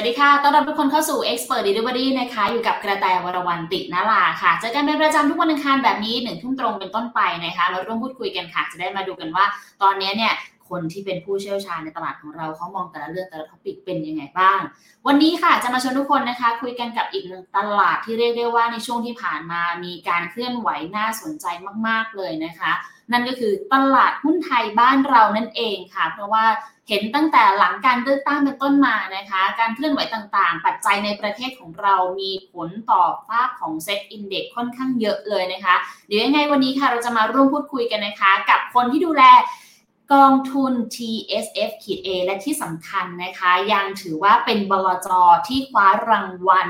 [0.00, 9.44] วัสดีค่ะ ต้อนรับทุกคนเข้าสู่ Expert Delivery นะคะ อยู่กับกระแตวรวรรณตินาลาค่ะ เจอกันเป็นประจำทุกวันอังคารแบบนี้หนึ่งทุ่มตรงเป็นต้นไปนะคะมาร่วมพูดคุยกันค่ะ จะได้มาดูกันว่า
[9.82, 10.32] ตอนนี้เนี่ย
[10.68, 14.60] คนที่เป็นผู้เชี่ยวชาญในตลาดของเราเขามองแต่ละเรื่องแต่ละท็อปิกเป็นยังไงบ้าง
[15.06, 21.46] วันนี้ค่ะ จะมาชวนทุกคนนะคะ คุยกันกับอีกหนึ่งตลาดที่เรียกได้ว่าในช่วงที่ผ่านมามีการเคลื่อนไหวน่าสนใจ
[21.86, 22.72] มาก ๆ เลยนะคะ
[23.12, 26.44] นั่นก็คือตลาดหุ้นไทยบ้านเรานั่นเองค่ะ เพราะว่า
[26.88, 35.74] เห็นตั้งแต่หลังการเลือกตั้งเป็นต้นมานะคะ การเคลื่อนไหวต่างๆ ปัจจัยในประเทศของเรามีผลต่อภาพของเซ็ตอินเด็กค่อนข้างเยอะเลยนะคะ
[36.06, 39.24] เดี๋ยวยังไงวันนี้ค่ะเราจะมาร่วมพูดคุยกันนะคะ กับคนที่ดูแล
[40.12, 45.08] กองทุน TSF ขีด A และที่สำคัญนะคะ ยังถือว่าเป็นบลจ
[45.48, 46.68] ที่คว้ารางวัล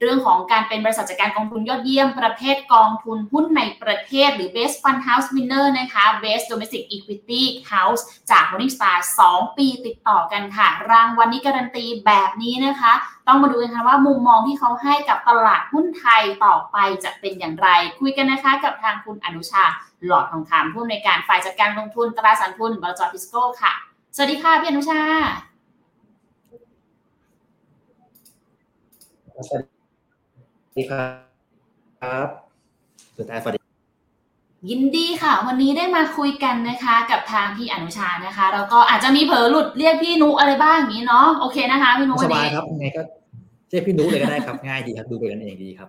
[0.00, 8.96] เรื่องของการเป็นบริษัทจัดการกองทุนยอดเยี่ยมประเภทกองทุนหุ้นในประเทศ หรือ Best Fund House Winner นะคะ Best Domestic Equity House จาก Morningstar
[9.28, 12.92] 2 ปีติดต่อกันค่ะ รางวัลนี้การันตีแบบนี้นะคะ
[13.26, 17.68] ต้องมาดูกันค่ะว่ามุมมองที่เขาให้กับตลาดหุ้นไทยต่อไปจะเป็นอย่างไร
[18.00, 19.64] คุยกันนะคะกับทางคุณอนุชา
[20.06, 23.72] หลอดทองคำผู้อำนวยการฝ่ายจัดการลงทุนตราสารทุนบลจพิสโก้ค่ะ
[24.14, 25.00] สวัสดีค่ะพี่อนุชา
[29.34, 29.79] สวัสดี
[30.90, 30.92] ค
[32.06, 32.28] รับ
[33.18, 33.58] สุดท้ายสวัสดี
[34.70, 43.02] ยินดีค่ะ วันนี้ได้มาคุยกันนะคะ กับทางพี่อนุชานะคะแล้วก็อาจจะมีเผลอหลุดเรียกพี่นุอะไรบ้างอย่างนี้เนาะโอเคนะคะ พี่นุสวันบายนี้ครับยังไงก็
[43.70, 45.88] เรียกพี่นุเลยก็ได้ครับง่ายดีครับดูไปกันเองดีครับ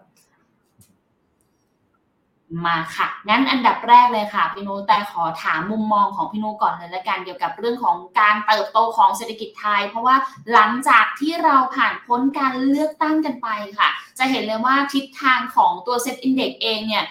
[2.66, 10.16] มาค่ะ งั้นอันดับแรกเลยค่ะพี่นุแต่ขอถามมุมมองของพี่นุก่อนเลยละกันเกี่ยวกับเรื่องของการเติบโตของเศรษฐกิจไทย เพราะว่า
[10.54, 13.48] หลังจากที่เราผ่านพ้นการเลือกตั้งกันไป
[13.78, 13.90] ค่ะ
[14.20, 17.06] จะเห็นเลยว่าทิศทางของตัว SET Index เองเนี่ย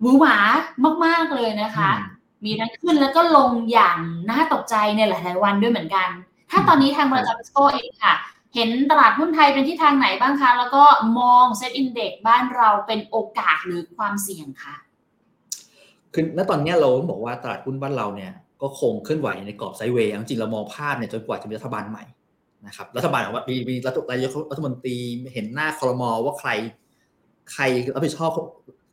[0.00, 0.36] หวือหวา
[1.04, 3.98] มาก ๆ เลยนะคะอืมมีทั้งขึ้นแล้วก็ลงอย่าง
[4.30, 6.08] น่าตกใจในหลาย ๆ วันด้วยเหมือนกัน
[6.50, 8.14] ถ้าตอนนี้ทางบริษัททิสโก้เองค่ะ
[8.54, 10.84] เห็นตลาดหุ้นไทยเป็นทิศทางไหนบ้างคะ แล้วก็
[11.18, 14.74] มอง SET Index บ้านเราเป็นโอกาสหรือความเสี่ยงคะ
[16.12, 22.04] คือณตอนนี้เราต้องบอกว่าตลาดหุ้นบ้านเราเนี่ยก็คงเคลื่อนไหวในกรอบ sideway จริงเรามองภาพเนี่ยจนกว่าจะมีรัฐบาลใหม่
[22.66, 24.96] นะครับรัฐบาลของว่ามีมีรัฐนายกรัฐมนตรี
[25.32, 26.50] เห็นหน้าคอรมอว่าใคร
[27.52, 27.62] ใคร
[27.94, 28.30] รับผิดชอบ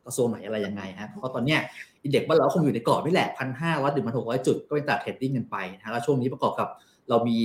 [0.06, 1.60] กระทรวงไหนอะไรยังไงฮะเพราะตอนเนี้ย
[2.02, 6.68] index บ้านเราคงอยู่ในกรอบนี่แหละพันห้าร้อยถึงพันหกร้อยจุดก็เป็นตลาด trading กันไปนะฮะแล้วช่วงนี้ประกอบกับ
[7.08, 7.36] เรามี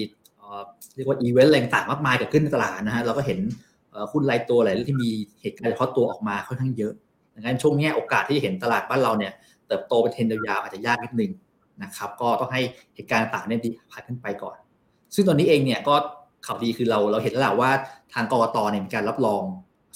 [0.95, 3.39] เรียกว่าอีเวนต์อะไรต่างมากมายเกิดขึ้นในตลาดนะฮะเราก็เห็น
[4.11, 5.11] หุ้นรายตัวหลายเรื่องที่มี
[5.41, 6.93] เหตุการณ์เฉพาะตัวออกมาค่อนข้างเยอะ
[7.35, 9.33] ดังนั้นช่วงนี้โอกาสที่จะเห็นตลาดบ้านเราเนี่ย
[9.67, 11.31] เติบโตเป็นเทรนด์ยาวอาจจะยากนิดนึง
[11.83, 12.61] นะครับก็ต้องให้
[12.95, 14.57] เหตุการณ์ต่างเนี่ยดีผ่านขึ้นไปก่อน
[15.15, 15.95] ซึ่งตอนนี้เองเนี่ยก็
[16.45, 17.71] ข่าวดีคือเราเราเห็นแล้วแหละว่า
[18.13, 19.43] ทางกกตเนี่ยมีการรับรอง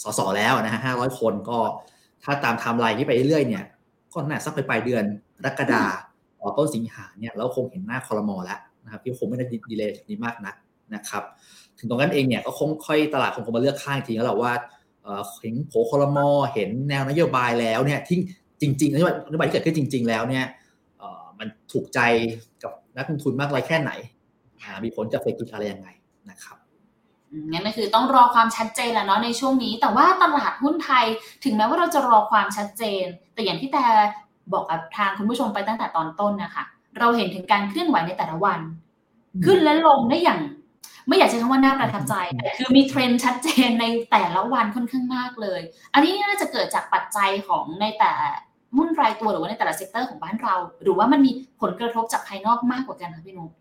[0.03, 1.57] สสแล้วนะฮะห้าร้อยคนก็
[2.23, 3.63] ถ้าตามไทม์ไลน์ที่ไปเรื่อยๆเนี่ย
[4.13, 5.03] ก็น่าสักไปปลายเดือน
[5.37, 5.83] กรกฎา
[6.39, 10.55] คมต้นสิงหาเนี่ยเราคงเห็นหน้าคอรมอแล้ว นะครับที่คงไม่ได้ดีเลยจากนี้มากนัก
[10.95, 11.23] นะครับ
[11.79, 14.53] ถึงตรงนั้นเองเนี่ยก็คงค่อยตลาดคงคงมาเลือกข้างอีกทีแล้วแหละว่า
[15.41, 18.17] เห็นโผคอรมอเห็นแนวนโยบายแล้วเนี่ยที่
[18.61, 20.45] จริงๆนโยบายนโยบายที่เกิดขึ้นจริง ๆ แล้วเนี่ย
[21.39, 21.99] มันถูกใจ
[22.63, 23.91] กับนักลงทุนมากน้อยแค่ไหน
[24.83, 25.87] มีผลกับเศรษฐกิจอะไรยังไง
[26.29, 26.57] นะครับ
[27.51, 31.05] งั้นก็คือต้องรอความชัดเจนแหละเนาะในช่วงนี้ แต่ว่าตลาดหุ้นไทย
[31.43, 33.03] ถึงแม้ว่าเราจะรอความชัดเจน
[33.33, 33.85] แต่อย่างที่แต่
[34.53, 36.63] บอกกับทางคุณผู้ชมไปตั้งแต่ตอนต้นนะคะ
[36.99, 38.59] เราเห็นถึงการเคลื่อนไหวในแต่ละวัน
[39.33, 40.39] อืมขึ้นและลงได้อย่าง
[41.07, 45.61] ไม่อยากใช้คำว่าน่าประทับใจอืมแต่คือมีเทรนด์ชัดเจนในแต่ละวันค่อนข้างมากเลย
[45.93, 48.13] อันนี้น่าจะเกิดจากปัจจัยของในแต่
[48.77, 53.51] หุ้นรายตัวหรือว่าในแต่ละ sector ของบ้านเรา หรือว่ามันมีผลกระทบจากภายนอกมากกว่ากันคะพี่นุ๊ก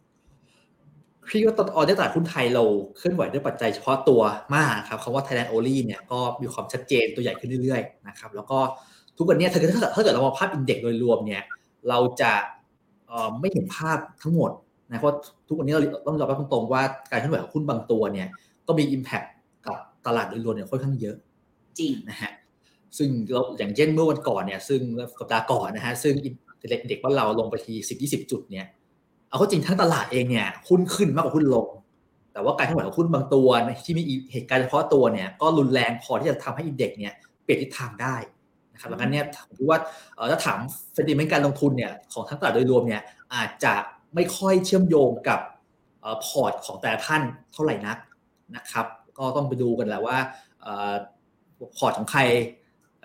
[1.28, 2.64] พี่ว่าตอนออนในตลาดหุ้นไทยเรา
[2.96, 4.20] เคลื่อนไหวด้วยปัจจัยเฉพาะตัว
[4.56, 8.58] มากครับคำว่า Thailand Only เนี่ยก็มีความชัดเจนตัวใหญ่ขึ้นเรื่อยๆนะครับแล้วก็
[9.16, 11.42] ทุกวันเนี้ยถ้าเกิดถ้าเกิดเรามองภาพ index โดยรวมเนี่ย
[11.88, 12.55] เราจะเอ่อ
[13.40, 14.50] ไม่เห็นภาพทั้งหมด
[14.90, 15.16] นะเพราะ
[15.48, 18.28] ทุกวันนี้เราต้องยอมรับตรงๆว่าการเคลื่อนไหวของหุ้นบางตัวเนี่ย
[18.66, 19.26] ก็มี Impact
[19.66, 21.16] กับตลาดโดยรวมเนี่ยค่อนข้างเยอะ
[21.78, 22.32] จริงนะฮะ
[22.98, 24.80] ซึ่งเราอย่างเช่นเมื่อวันก่อนเนี่ยซึ่ง
[25.18, 26.14] สัปดาห์ก่อนนะฮะซึ่ง
[26.70, 28.66] เด็กเด็กว่าเราลงไปทีสิบยี่สิบจุดเนี่ย
[29.28, 31.66] เอาเข้าจริงทั้งตลาดเองเนี่ยหุ้นขึ้นมากกว่าหุ้นลง
[32.32, 33.48] แต่ว่าการเคลื่อนไหวของหุ้นบางตัว
[33.86, 34.02] ที่มี
[34.32, 37.14] เหตุการณ์เฉพาะตัวเนี่ยก็รุนแรงพอที่จะทำให้ index เนี่ย
[37.44, 38.16] เปลี่ยนทิศทางได้
[38.76, 39.78] นะครับดังนั้นเนี่ยผมคิดว่า
[40.30, 40.58] ถ้าถาม
[40.92, 43.02] sentiment การลงทุนเนี่ยของทั้งตลาดโดยรวมเนี่ย
[43.34, 43.74] อาจจะ
[44.14, 45.40] ไม่ค่อยเชื่อมโยงกับ
[46.04, 47.98] เอ่อพอร์ตของแต่ละท่านเท่าไหร่นัก
[48.56, 48.86] นะครับ
[49.18, 50.18] ก็ต้องไปดูกันแหละว่า
[50.66, 50.94] เอ่อ
[51.76, 52.20] พอร์ตของใคร
[53.02, 53.04] เ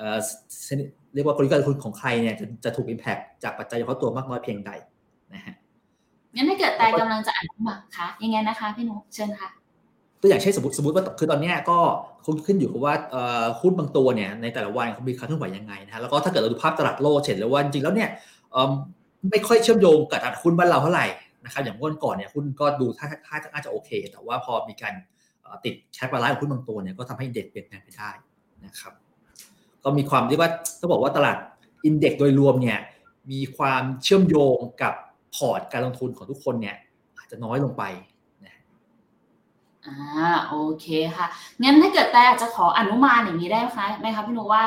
[1.13, 4.71] เรียกว่ากลยุทธ์การลงทุนของใครเนี่ยจะจะถูก impact จากปัจจัยเฉพาะตัวมากน้อยเพียงใด
[5.33, 5.55] นะฮะ
[6.35, 9.49] งั้นถ้าเกิดแต่กำลังจะอ่านมาคะยังไงนะคะพี่นุ๊กเชิญค่ะ
[10.21, 11.77] ตัวอย่างเช่นสมมติสมมติว่าคือตอนนี้ก็
[12.25, 12.93] ขึ้นขึ้นอยู่กับว่า
[13.61, 18.09] หุ้นบางตัวเนี่ยในแต่ละวันเขามีการเคลื่อนไหวยังไงนะฮะแล้วก็ถ้าเกิดเราดูภาพตลาดโลกเห็นเลยว่าจริงแล้วเนี่ย
[19.29, 21.05] ไม่ค่อยเชื่อมโยงกับตลาดหุ้นบ้านเราเท่าไหร่
[21.45, 24.93] นะครับอย่างเมื่อวันก่อนเนี่ยหุ้นก็ดูท่าท่าน่าจะโอเค แต่ว่าพอมีการ
[25.65, 28.09] ติด cap balance ของหุ้นบางตัวเนี่ยก็ทำให้เด็กเปลี่ยนแปลงไปได้
[28.65, 28.93] นะครับ
[29.83, 31.37] ก็มีความเรียกว่าต้องบอกว่าตลาด
[31.85, 32.79] index โดยรวมเนี่ย
[33.31, 34.93] มีความเชื่อมโยงกับ
[35.35, 36.75] พอร์ตการลงทุนของทุกคนเนี่ย
[37.17, 37.83] อาจจะน้อยลงไป
[39.87, 41.27] อ่าโอเคค่ะ
[41.63, 44.63] งั้นถ้าเกิดแต่อาจจะขออนุมานอย่างนี้ได้ไหมคะไหมคะพี่นุ๊กว่า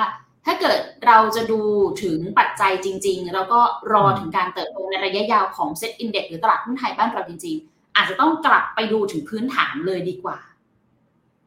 [0.47, 1.61] ถ้าเกิดเราจะดู
[2.03, 3.61] ถึงปัจจัยจริง ๆ แล้วก็
[3.93, 10.39] รอถึงการเติบโตในระยะยาวของเซ็ตอินเด็กหรือตลาดหุ้นไทยบ้านเราจริง ๆ อาจจะต้องกลับไปดูถึงพื้นฐานเลยดีกว่า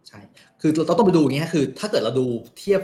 [0.07, 0.19] ใช่
[0.61, 2.25] คือเราต้องไปดูอย่างนี้คือ ถ้าเกิดเราดู
[2.57, 2.81] เทียบ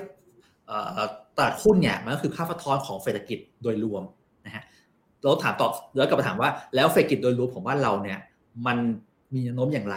[1.37, 4.03] ตลาดหุ้นเนี่ยมันก็คือค่าสะท้อนของเศรษฐกิจโดยรวม
[4.45, 4.63] นะฮะ
[5.23, 8.19] เราถามต่อแล้วกลับมาถามว่าแล้วเศรษฐกิจโดยรวมของบ้านเราเนี่ย
[8.67, 8.77] มัน
[9.33, 9.95] มีแนวโน้มอย่างไร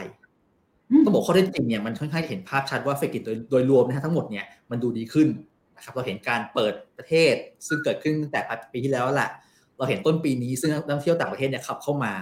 [1.05, 5.29] ต้องบอกข้อเท็จจริงเนี่ยมันค่อนข้างเห็นภาพชัดว่าเศรษฐกิจโดยโดยรวมนะฮะทั้งหมดเนี่ยมันดูดีขึ้น
[5.77, 7.35] นะครับเราเห็นการเปิดประเทศ
[7.67, 8.41] ซึ่งเกิดขึ้นตั้งแต่
[8.73, 9.31] ปีที่แล้วแหละ
[9.77, 12.13] เราเห็นต้นปีนี้ซึ่งนักท่องเที่ยวต่างประเทศเนี่ยขับเข้ามา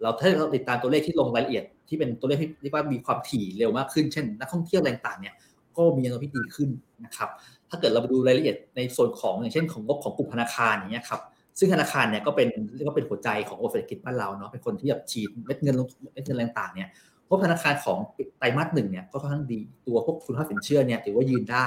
[0.00, 5.34] เราถ้าเราติดตามตัวเลขที่ลงรายละเอียด ที่เป็นตัวเลขที่เรียกว่ามีความถี่เร็วมากขึ้นเช่น นักท่องเที่ยวต่างๆเนี่ย
[5.76, 6.68] ก็มีแนวโน้มที่ดีขึ้น
[7.04, 7.28] นะครับ
[7.70, 11.20] ถ้าเกิดเราไปดูรายละเอียดในส่วนของอย่างเช่นของงบของกลุ่มธนาคารอย่างเงี้ยครับ
[11.58, 16.88] ซึ่งธนาคารเนี่ยก็เป็นเรียกว่าเป็นหัวใจของเศรษฐกิจบ้านเราเนาะเป็นคนที่แบบฉีดเม็ดเงินลงเม็ดเงินต่างๆเนี่ย
[17.28, 17.98] พบธนาคารของ
[18.38, 21.66] ไตรมาสหนึ่งเนี่ยก็ค่อนข้างดีตัวพวกคุณภาพสินเชื่อเนี่ยถือว่ายืนได้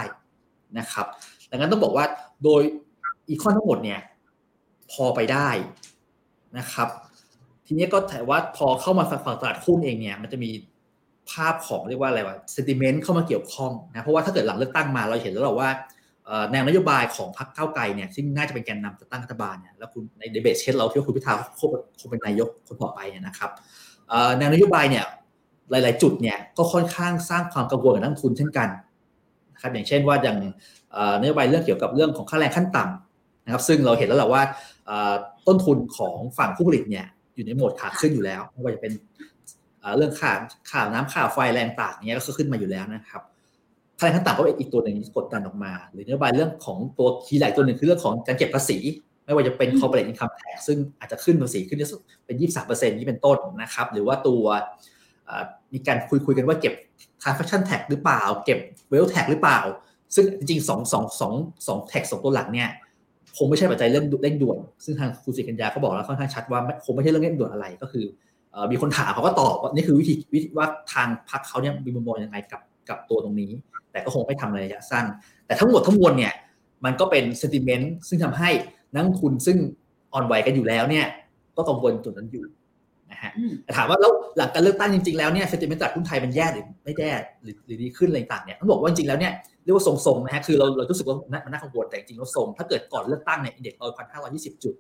[0.79, 1.05] นะครับ
[1.51, 2.05] ดังนั้นต้องบอกว่า
[2.43, 2.61] โดย
[3.29, 3.99] อีคอนทั้งหมดเนี่ย
[4.91, 5.49] พอไปได้
[6.57, 6.87] นะครับ
[7.65, 10.49] ทีนี้ก็ถือว่าพอเข้ามาฝั่งตลาดหุ้นเองเนี่ยมันจะมี
[11.31, 15.69] ภาพของเรียกว่าอะไรวะเซนติเมนต์เข้ามาเกี่ยวข้องนะเพราะว่าถ้าเกิดหลังเลือกตั้งมาเราเห็นแล้วเราว่า
[16.51, 21.33] แนวนโยบายของพรรคก้าวไกลเนี่ยซึ่งน่าจะเป็นแกนนำจะตั้งรัฐบาลเนี่ยแล้วคุณในเดเบตเช่นเราที่ว่าคุณพิธา
[21.99, 23.51] คงเป็นนายกคนต่อไปนะครับ
[24.37, 25.05] แนวนโยบายเนี่ย
[25.71, 28.69] หลาย ๆ จุดเนี่ยก็ค่อนข้างสร้างความกังวลกับนักทุนเช่นกัน
[29.53, 30.37] นะครับอย่างเช่นว่าอย่าง
[31.21, 34.41] นโยบายเรื่องเกี่ยวกับเรื่องของค่าแรงขั้นต่ำนะครับ ซึ่งเราเห็นแล้วแหละว่า
[35.47, 38.93] ต้นทุนของฝั่งผู้ผลิตเนี่ยอยู่ในโหมดขาขึ้นอยู่แล้วไม่ว่าจะเป็น
[39.97, 40.31] เรื่องค่า
[40.69, 43.21] ค่าน้ำค่าไฟแรงต่างเนี้ยก็ขึ้นมาอยู่แล้วนะครับ
[43.97, 48.77] ค่าแรงขั้นต่ำก็เป็นอีกตัวหนึ่งที่กดดันออกมา หรือนโยบายเรื่องของตัวคีย์หลตัวหนึ่งคือเรื่องของการเก็บภาษี
[49.25, 51.79] ไม่ว่าจะเป็น corporate income tax ซึ่งอาจจะขึ้นภาษีขึ้น
[52.25, 54.43] เป็น 23%นี้เป็นต้นนะครับ หรือว่าตัว
[55.73, 56.73] มีการคุยคุยกันว่าเก็บ
[57.21, 58.59] transaction tax หรือเปล่า เก็บ
[58.91, 59.59] wealth tax หรือเปล่า
[60.15, 61.33] ซึ่งจริงๆสองสองสอง
[61.67, 62.69] สองแท็กสองตัวหลักเนี่ย
[63.37, 68.05] คงไม่ใช่ปัจจัยเรื่องเร่งด่วน ซึ่งทางคุณสิกัญญาเขาบอกแล้วค่อนข้างชัดว่าคงไม่ใช่เรื่องเร่งด่วนอะไรก็คือ
[68.71, 73.51] มีคนถามเขาก็ตอบว่านี่คือวิธีวิธีว่าทางพรรคเขาเนี่ยมีมุมมองยังไงกับกับตัวตรงนี้
[73.91, 75.05] แต่ก็คงไม่ทำในระยะสั้น
[75.45, 76.33] แต่ทั้งหมดทั้งมวลเนี่ย
[76.85, 78.49] มันก็เป็นเซนติเมนต์ซึ่งทำให้
[78.93, 79.57] นักทุนซึ่ง
[80.13, 81.05] อ่อนไหวกันอยู่แล้วเนี่ย
[81.55, 82.43] ก็กังวลจุดนั้นอยู่
[83.21, 83.33] นะฮะ
[83.65, 87.11] แต่ถามว่าแล้วหลังการเลือกตั้งจริงๆแล้วเนี่ยเซนติเมนต์ตลาดหุ้นไทยมันแย่หรือไม่แย่
[87.43, 89.31] หรือหรือดีขึ้นอะไรต่างเนี่ยต้องบอกว่าจริงๆแล้วเนี่ย
[89.63, 94.73] เรียกว่าทรงๆนะฮะคือเราเรารู้สึกว่ามันน่ากังวลแต่จริงๆแล้วทรงถ้าเกิดก่อนเลือกตั้งเนี่ยอินเด็กซ์เราพันห้าร้อยยี่สิบจุด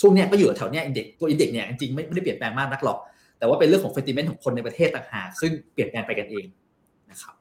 [0.00, 2.98] ช่วงเนี้ยก็อยู่แถวเนี้ยอินเด็กซ์ตัวอินเด็กซ์เนี่ยจริงๆไม่ไม่ได้เปลี่ยนแปลงมากนักหรอก
[3.38, 6.46] แต่ว่าเป็นเรื่องของเฟติเมนต์ของคนในประเทศต่างหากซึ่งเปลี่ยนแปลงไปกันเอง
[7.10, 7.34] นะครับ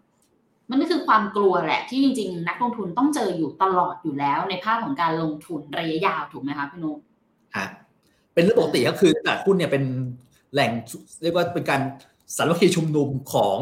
[0.69, 6.98] มันก็คือความกลัวแหละที่จริง ๆ นักลงทุนต้องเจออยู่ตลอดอยู่แล้วในภาพของการลงทุนระยะยาวถูกไหมคะพี่นุ๊ก
[7.55, 7.67] ฮะ
[8.39, 9.84] เป็นเรื่องปกติก็คือตลาดหุ้นเนี่ยเป็น
[10.53, 10.72] แหล่ง
[11.24, 11.81] เรียกว่าเป็นการ
[12.38, 13.58] สารคดีชุมนุมของ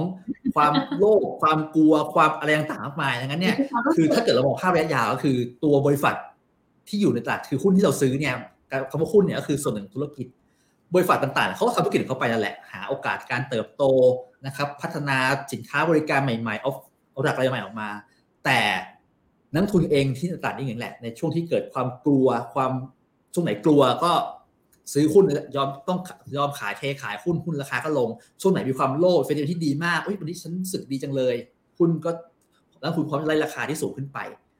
[0.55, 3.55] ความโลภความกลัวความอะไรต่างๆมากมายดังนั้นเนี่ย
[3.95, 6.15] คือถ้าเกิดเรามองภาพระยะยาวก็คือตัวบริษัท
[6.87, 8.35] ที่อยู่ในตลาดคือหุ้นที่เราซื้อเนี่ย
[8.89, 10.27] คำว่าหุ้นเนี่ยก็คือส่วนหนึ่งธุรกิจ
[10.93, 13.83] บริษัทต่างๆเขาก็ทำธุรกิจของเขาไปนั่นแหละหาโอกาสการเติบโต
[14.45, 15.17] นะครับพัฒนา
[15.53, 16.71] สินค้าบริการใหม่ๆเอา
[17.11, 17.89] เอาหลักอะไรใหม่ออกมา
[18.45, 18.59] แต่
[19.53, 22.71] นักทุนเองที่ตลาดนี่อย่างแหละในช่วงที่เกิดความกลัวความ
[23.33, 24.11] ช่วงไหนกลัวก็
[24.93, 25.25] ซื้อหุ้น
[25.55, 25.99] ยอมต้อง
[26.37, 28.09] ยอมขายเทขายหุ้นหุ้นราคาก็ลง
[28.41, 31.35] ช่วงไหนมีความโลภเฟดที่ดีมากเฮ้ยวันนี้ฉันสึกดีจังเลย
[31.79, 32.11] หุ้นก็
[32.81, 34.19] แล้วคุณพร้อมไล่ราคาที่สูงขึ้นไป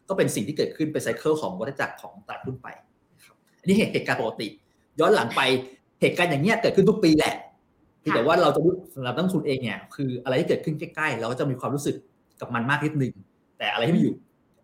[0.10, 2.68] ก็เป็นสิ่งที่เกิดขึ้นเป็นไซเคิลของวัฏจักรของตลาดหุ้นไป
[3.60, 4.48] อันนี้เหตุการณ์ปกติ
[5.00, 5.42] ย้อนหลังไป
[6.02, 7.34] เหตุการณ์อย่างเงี้ยเกิดขึ้นทุกปีแหละ
[8.16, 11.96] แต่ว่าเราจะรู้สำหรับนักทุนเองเนี่ยคืออะไรที่เกิดขึ้นใกล้ๆเราก็จะมีความรู้สึก
[12.42, 13.14] กับมันมากนิดนึง
[13.58, 14.16] แต่อะไรที่มันอยู่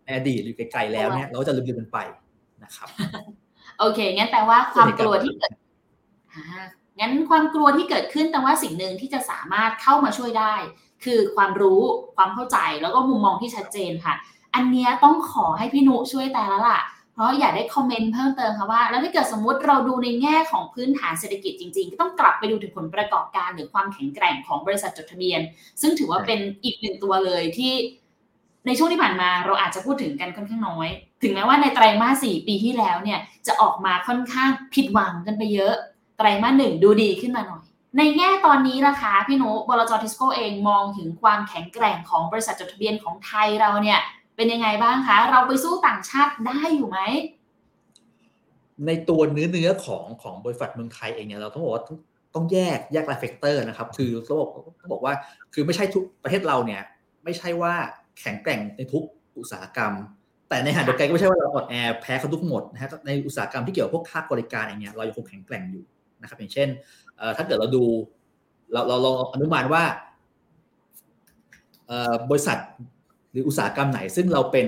[0.04, 1.98] ในอดีตหรือไกลๆแล้วเนี่ยเราก็จะลืมๆมันไป
[2.64, 2.88] นะครับ
[3.78, 5.52] โอเค งั้นแปลว่าความกลัวที่เกิด
[7.00, 10.54] งั้นความกลัวที่เกิดขึ้นแต่ว่าสิ่งหนึ่งที่จะสามารถเข้ามาช่วยได้
[11.04, 11.82] คือความรู้
[12.16, 14.14] ความเข้าใจแล้วก็มุมมองที่ชัดเจนค่ะ
[14.54, 16.80] อันนี้ต้องขอให้พี่นุช่วยแต่ละล่ะ
[17.14, 25.40] เพราะอยากได้คอมเมนต์เพิ่มเติมค่ะว่า แล้วถ้าเกิดสมมุติเราดูในแง่ของพื้นฐานเศรษฐกิจจริงๆ ก็ต้องกลับไปดูถึงผลประกอบการหรือความแข็งแกร่งของบริษัทจดทะเบียน
[25.80, 27.72] ซึ่งถือว่าเป็นอีกหนึ่งตัวเลยที่
[28.66, 30.88] ในช่วงที่ผ่านมาเราอาจจะพูดถึงกันค่อนข้างน้อย
[31.22, 35.74] ถึงแม้ว่าในไตรมาสสี่ปีที่แล้วเนี่ยจะออกมาค่อนข้างผิดหวังกันไปเยอะ
[36.18, 37.64] ไตรมาสหนึ่งดูดีขึ้นมาหน่อย
[37.98, 44.00] ในแง่ตอนนี้ล่ะคะพี่นุบลจทิสโก้เองมองถึงความแข็งแกร่งของบริษัทจดทะเบียนของไทยเราเนี่ย
[44.36, 46.98] เป็นยังไงบ้างคะ เราไปสู้ต่างชาติได้อยู่ไหม
[48.86, 51.84] ในตัวเนื้อเนื้อของของบริษัทเมืองไทยเองเนี่ยเราต้องบอกว่า
[52.34, 55.14] ต้องแยกแยกราย sector นะครับ คือต้องบอกต้องบอกว่า
[55.54, 56.82] คือไม่ใช่ทุกประเทศเราเนี่ย
[57.24, 57.74] ไม่ใช่ว่า
[58.20, 59.04] แข็งแกร่งในทุก
[59.38, 59.92] อุตสาหกรรม
[60.48, 65.84] แต่ในขณะเดียวกันก็ไม่ใช่ว่าเราอ่อนแอแพ้เขาทุกหมดนะฮะในอุตสาหกรรมที่เกี่ยวกับพวกภาคบริการอย่างเงี้ยเรายังคงแข็งแกร่งอยู่
[66.20, 66.68] นะครับ อย่างเช่น
[67.36, 67.84] ถ้าเกิดเราดู
[68.72, 69.82] เราเราลองอนุมานว่า
[72.30, 72.58] บริษัท
[73.32, 74.66] หรืออุตสาหกรรมไหน ซึ่งเราเป็น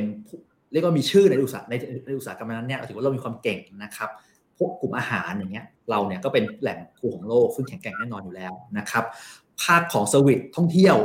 [0.73, 1.75] เรียกว่ามีชื่อในอุตสาหใน
[2.07, 4.11] ในอุตสาหกรรมนั้นเนี่ยถือว่าเรามีความเก่งนะครับ
[4.59, 9.05] พวกกลุ่มอาหารอย่างเงี้ยเราเนี่ยก็เป็นแหล่งครัวของโลกซึ่งแข็งแกร่งแน่นอนอยู่แล้วนะครับ
[9.63, 10.97] ภาคของ service ท่องเที่ยว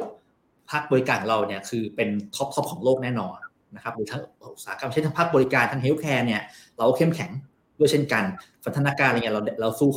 [0.71, 3.35] ภาคบริการเราเนี่ยคือเป็น top top ของโลกแน่นอน
[3.75, 4.21] นะครับหรือทั้ง
[4.55, 6.41] อุตสาหกรรมเช่นทั้งภาคบริการทั้ง healthcare เนี่ย
[6.77, 7.31] เราเข้มแข็ง
[7.79, 8.23] ด้วยเช่นกัน
[8.65, 9.89] พัฒนาการอะไรเงี้ยเราเราสู้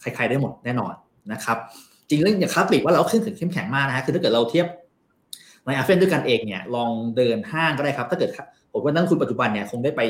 [0.00, 0.92] ใครๆได้หมดแน่นอน
[1.32, 1.58] นะครับ
[2.08, 4.66] จริงเรื่องอย่างค้าปลีกว่าเราขึ้นถึงเข้มแข็งมากนะฮะคือถ้าเกิดเราเทียบ
[5.64, 8.30] ในอาเซียนด้วยกันเองเนี่ยลองเดินห้างก็ได้ครับ ถ้าเกิด
[8.72, 10.02] ผมว่านักลงทุนปัจจุบันเนี่ยคงได้ไป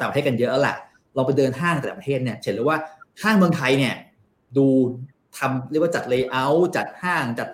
[0.00, 0.76] ต่างประเทศกันเยอะแล้วแหละ
[1.16, 2.78] ลองไปเดินห้างต่างประเทศเนี่ยเห็นเลยว่า
[3.22, 3.94] ห้างเมืองไทยเนี่ย
[4.56, 4.66] ดู
[5.38, 7.48] ทำเรียกว่าจัด layer จัดห้างจัด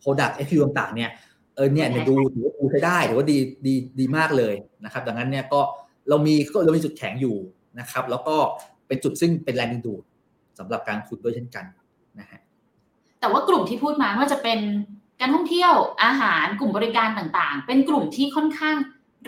[0.00, 1.10] product mix ต่างๆเนี่ย
[1.56, 3.36] เออเนี่ยดูถือว่าดูใช้ได้ถือว่าดี
[3.66, 5.60] ดีดีมากเลยนะครับ ดังนั้นเนี่ยก็
[6.08, 7.36] เรามีก็เรามีจุดแข็งอยู่
[7.80, 8.36] นะครับ แล้วก็
[8.86, 10.02] เป็นจุดซึ่งเป็นแรงดึงดูด
[10.58, 11.64] สำหรับการขุดด้วยเช่นกัน
[12.20, 12.40] นะฮะ
[13.20, 14.60] แต่ว่ากลุ่มที่พูดมาว่าจะเป็น
[15.20, 15.72] การท่องเที่ยว
[16.04, 18.76] อาหารกลุ่มบริการต่างๆ เป็นกลุ่มที่ค่อนข้าง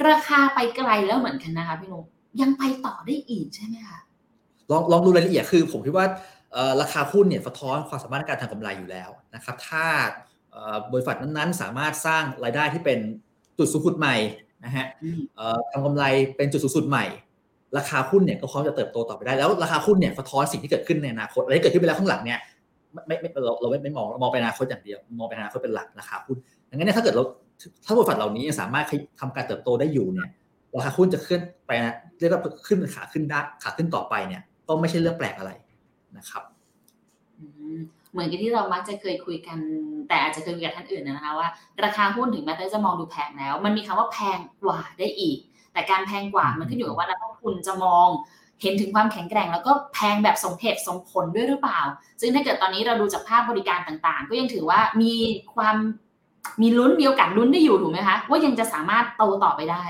[0.09, 2.05] ราคาไปไกลแล้วเหมือนกันนะคะพี่นุ๊ก
[2.41, 3.99] ยังไปต่อได้อีกใช่ไหมคะ
[4.71, 6.07] ลองลองดูรายละเอียดคือ ผมคิดว่า
[6.81, 9.85] ราคาหุ้นเนี่ยสะท้อนความสามารถในการทำกำไรอยู่แล้วนะครับ ถ้า
[10.93, 12.99] บริษัทนั้นๆ สามารถสร้างรายได้ที่เป็น
[13.59, 14.17] จุดสูงสุดใหม่
[14.65, 14.87] นะฮะ
[15.73, 16.05] ทำกำไร
[16.37, 17.05] เป็นจุดสูงสุดใหม่
[17.79, 22.39] ราคาหุ้นเนี่ยก็พร้อมจะเติบโตต่อไปได้ แล้วราคาหุ้นเนี่ยสะท้อนสิ่งที่เกิดขึ้นในอนาคตอะไรที่เกิดขึ้นไปแล้วข้างหลังเนี่ย
[23.07, 26.37] ไม่ไม่เราเราไม่ไม่มองเรามองไปอนาคตอย่างเดียวมองไปอนาคตเป็นหลักราคาหุ้น
[26.71, 27.25] ดังนั้นเนี่ยถ้าเกิดเรา
[27.85, 28.87] ถ้าบริษัทเหล่านี้สามารถ
[29.21, 30.29] ทำการเติบโตได้อยู่เนี่ย
[30.77, 35.53] ราคาหุ้นจะขึ้นไปนะเรียกว่าขึ้นขาขึ้นได้ขาขึ้นต่อไปเนี่ย ก็ไม่ใช่เรื่องแปลกอะไร
[36.19, 36.43] นะครับ
[38.13, 39.59] เหมือนกับที่เรามักจะเคยคุยกัน
[40.09, 41.49] แต่อาจจะเคยคุยกับท่านอื่นนะคะว่า
[41.85, 45.39] ราคาหุ้นถึงแม้จะมองดูแพงแล้ว มันมีคำว่าแพงกว่าได้อีก
[45.73, 48.09] แต่การแพงกว่ามันขึ้นอยู่กับว่านักลงทุนจะมอง
[48.63, 51.81] เห็นถึงความแข็งแกร่งแล้วก็แพงแบบสมเหตุสมผลด้วยหรือเปล่า
[52.21, 55.13] ซึ่งถ้าเกิดตอนนี้เราดูจากภาพบริการต่างๆ ก็ยังถือว่ามี
[55.55, 55.77] ความ
[56.61, 59.85] มีลุ้นมีโอกาสลุ้นได้อยู่ถูกไหมคะว่ายังจะสามารถโตต่อไปได้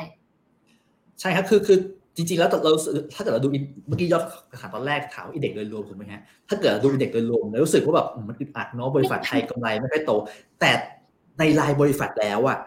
[1.21, 1.79] ใช่ครับคือคือ
[2.17, 2.73] จริง ๆ แล้วเรา
[3.15, 3.49] ถ้าเกิดเราดู
[3.89, 4.25] เมื่อกี้ยอด
[4.61, 10.13] ถามตอนแรกถามอินเด็กโดยรวมถูกไหมฮะถ้าเกิดดู index โดยรวมแล้วรู้สึกว่าแบบมันอึดอัดเนาะบริษัทไทยกำไรไม่ค่อยโต
[10.61, 10.71] แต่
[11.39, 12.59] ในรายบริษัทแล้วอะ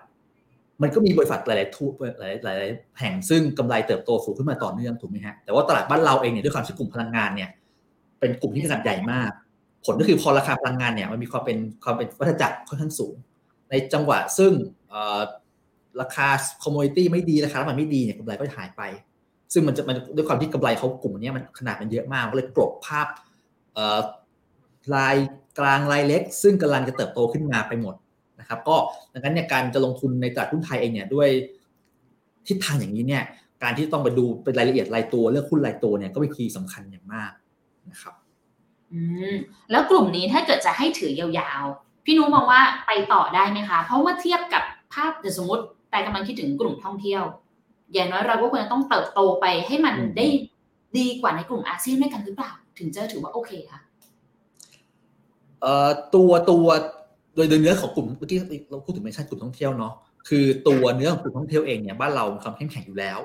[0.81, 7.49] มันก็มีบริษัทหลายๆทุกหลายหลายแห่งซึ่งกำไรเติบโตสูงขึ้นมาต่อเนื่องถูกไหมฮะแต่ว่าตลาดบ้านเราเองเนี่ยด้วยความที่กลุ่มพลังงานเนี่ย
[8.19, 9.31] เป็นกลุ่มที่ขนาดใหญ่มาก
[9.85, 13.15] ผลก็คือพอราคาพลังงานเนี่ยมันมีความเป็นความเป็นวัฏจักรค่อนข้างสูง
[13.69, 14.51] ในจังหวะซึ่ง
[16.01, 16.27] ราคา
[16.63, 18.81] commodity ไม่ดีราคาน้ำมันไม่ดีเนี่ยกำไรก็หายไป
[19.53, 23.07] ซึ่งมันจะมันด้วยความที่กำไรเขากลุ่มนี้มันขนาดมันเยอะมากก็เลยกลบภาพ
[24.95, 25.15] ราย
[25.59, 27.95] กลางรายเล็ก ซึ่งกำลังจะเติบโตขึ้นมาไปหมด
[28.39, 28.75] นะครับ ก็
[29.13, 31.29] ดังนั้นเนี่ยการจะลงทุนในตลาดหุ้นไทยเองเนี่ยด้วย
[32.47, 33.23] ทิศทางอย่างนี้เนี่ย
[33.63, 37.31] การที่ต้องไปดูเป็นรายละเอียดรายตัวเลือกหุ้นรายตัวเนี่ยก็เป็นคีย์สำคัญอย่างมาก
[37.91, 38.13] นะครับ
[38.93, 39.33] อืม
[39.71, 47.23] แล้วกลุ่มนี้ถ้าเกิดจะให้ถือยาวๆ พี่นุ้มองว่าไปต่อได้ไหมคะ เพราะว่าเทียบกับภาพสมมติแต่กำลังคิดถึงกลุ่มท่องเที่ยว
[47.93, 50.25] อย่างน้อยเราก็ควรจะต้องเติบโตไปให้มันได้
[50.97, 53.79] ดีกว่าในกลุ่มอาเซียนด้วยกันหรือเปล่า ถึงจะถือว่าโอเคค่ะ
[55.61, 56.65] เอ่อตัวตัว
[57.35, 58.37] โดยโดยเนื้อของกลุ่มเมื่อกี้
[58.69, 59.93] เราพูดถึงเมนชั่นกลุ่มท่องเที่ยวเนาะ
[60.29, 63.19] คือตัวเนื้อของกลุ่มท่องเที่ยวเองเนี่ยบ้านเรามีความเข้มแข็งอยู่แล้ว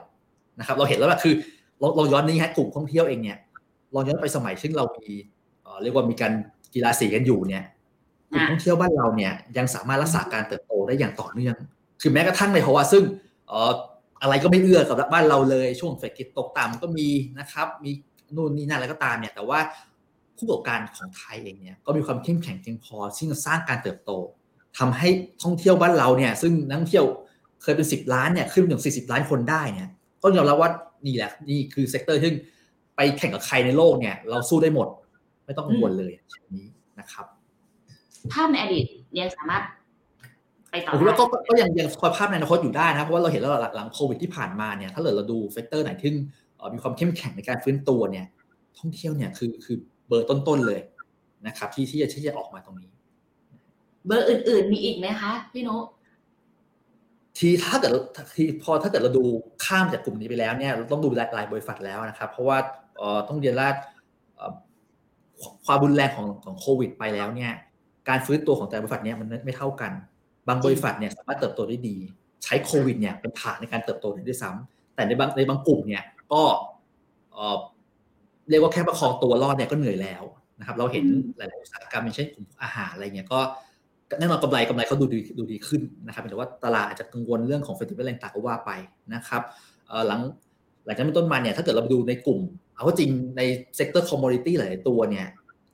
[0.59, 1.35] นะครับ เราเห็นแล้วว่าคือ
[1.81, 3.39] เราเราย้อนนี้ฮะกลุ่มท่องเที่ยวเองเนี่ย
[3.93, 5.07] เราย้อนไปสมัยซึ่งเรามี
[5.83, 6.33] เรียกว่ามีการ
[6.75, 7.65] กีฬาสีกันอยู่เนี่ย
[8.31, 11.57] กลุ่มท่องเที่ยวบ้านเราเนี่ยยังสามารถรักษาการเติบโตได้อย่างต่อเนื่อง
[12.01, 13.05] คือแม้กระทั่งในภาวะซึ่ง
[14.23, 17.09] อะไรก็ไม่เอื้อกับบ้านเราเลยช่วงเศรษฐกิจตกต่ำก็มี
[17.39, 17.91] นะครับ มี
[18.37, 19.59] นู่นนี่นั่นอะไรก็ตามเนี่ยแต่ว่า
[20.37, 24.11] ผู้ประกอบการของไทยเองเนี่ยก็มีความเข้มแข็งเพียงพอที่จะสร้างการเติบโต
[24.79, 25.09] ทำให้
[25.43, 27.07] ท่องเที่ยวบ้านเราเนี่ยซึ่งนักท่องเที่ยว
[27.63, 29.89] เคยเป็นสิบล้านเนี่ยขึ้นถึงสี่สิบล้านคนได้เนี่ย
[30.23, 30.71] ก็ยอมรับว่า
[31.07, 32.31] นี่แหละนี่คือ sector ที่
[32.97, 34.89] ไปแข่งกับใครในโลกเนี่ยเราสู้ได้หมด
[35.45, 36.13] ไม่ต้องกังวลเลย
[36.57, 36.67] นี้
[36.99, 37.27] นะครับ
[38.33, 38.85] ภาพในอดีต
[39.19, 39.63] ยังสามารถ
[40.71, 41.17] ไปต่อผมว่า
[41.49, 46.11] ก็ยังยังคอยภาพในอนาคตอยู่ได้นะเพราะว่าเราเห็นแล้วหลังโควิดที่ผ่านมาเนี่ยถ้าเกิดเราดู sector ไหนที่
[46.75, 48.27] มีความเข้มแข็งในการฟื้นตัวเนี่ย
[48.79, 49.77] ท่องเที่ยวเนี่ยคือคือ
[50.09, 50.81] เบอร์ต้นๆเลย
[51.47, 52.91] นะครับ ที่ที่จะที่จะออกมาตรงนี้
[54.07, 55.77] เบอร์อื่น ๆ มีอีกไหมคะพี่นุ
[57.39, 57.93] ทีถ้าเกิด
[58.37, 59.25] ทีพอถ้าเกิดเราดู
[59.65, 62.59] ข้ามจากกลุ่มนี้ไปแล้วเนี่ยเราต้องดูรายบริษัทแล้วนะครับ เพราะว่า
[63.29, 63.69] ต้องเรียนว่า
[65.67, 67.53] ความรุนแรงของของโควิด ไปแล้วเนี่ย
[68.09, 69.93] การฟื้นตัวของแต่บริษัทเนี่ยมันไม่เท่ากัน
[70.49, 71.97] บางบริษัทเนี่ยสามารถเติบโตได้ดี
[72.45, 76.03] ใช้โควิดเนี่ยเป็นฐานในการเติบโตได้ด้วยซ้ำแต่ในบางในบางกลุ่มเนี่ย
[76.33, 76.43] ก็
[78.51, 80.23] เรียกว่าแค่ประคองตัวรอดเนี่ยก็เหนื่อยแล้ว
[80.59, 81.05] นะครับ เราเห็น
[81.37, 83.41] หลายๆอุตสาหกรรมอย่างเช่นกลุ่มอาหารอะไรเงี้ยก็
[84.21, 88.71] แน่นอนกำไรกำไรเขาดูดีดูดีขึ้นนะครับแต่ว่าตลาดอาจจะกังวลเรื่องของเฟสติวัลแรงต่างก็ว่าไป
[89.15, 89.43] นะครับ
[90.07, 90.21] หลัง
[90.87, 92.41] หลังจากนั้นต้นมาเนี่ยถ้าเกิดเราไปดูในกลุ่ม
[92.75, 93.43] เอาว่าจริงใน
[93.77, 95.27] sector commodity หลายตัวเนี่ย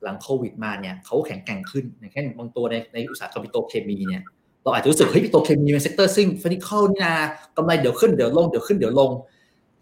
[0.02, 4.22] หลังโควิดมาเนี่ยเขาแข็งแกร่งขึ้นอย่างเช่นบางตัวในในอุตสาหกรรมปิโตรเคมีเนี่ย
[4.64, 7.14] เราอาจจะรู้สึกเฮ้ยปิโตรเคมีเป็น sector ซึ่ง cyclical นี่นะ
[7.56, 9.10] กำไรเดี๋ยวขึ้นเดี๋ยวลงเดี๋ยวขึ้นเดี๋ยวลง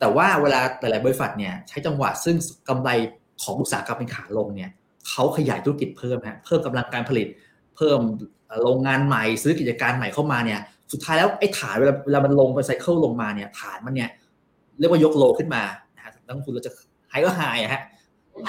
[0.01, 2.37] แต่ว่าเวลาหลาย ๆ บริษัทเนี่ยใช้จังหวะซึ่ง
[2.69, 2.91] กำไร
[3.43, 4.71] ของอุตสาหกรรมเป็นขาลงเนี่ย
[5.09, 7.27] เขาขยายธุรกิจเพิ่มฮะเพิ่มกำลังการผลิต
[7.77, 8.01] เพิ่ม
[8.63, 10.61] โรงงานใหม่ซื้อกิจการใหม่เข้ามาเนี่ย
[10.93, 14.11] สุดท้ายแล้วไอ้ฐานเวลาเวลามันลงไปไซเคิลลงมาเนี่ยฐานมันเนี่ย
[14.79, 15.63] เรียกว่ายกโลขึ้นมา
[15.97, 16.73] นะฮะนักลงทุนเราจะ
[17.11, 17.83] ไฮก็ไฮอะฮะ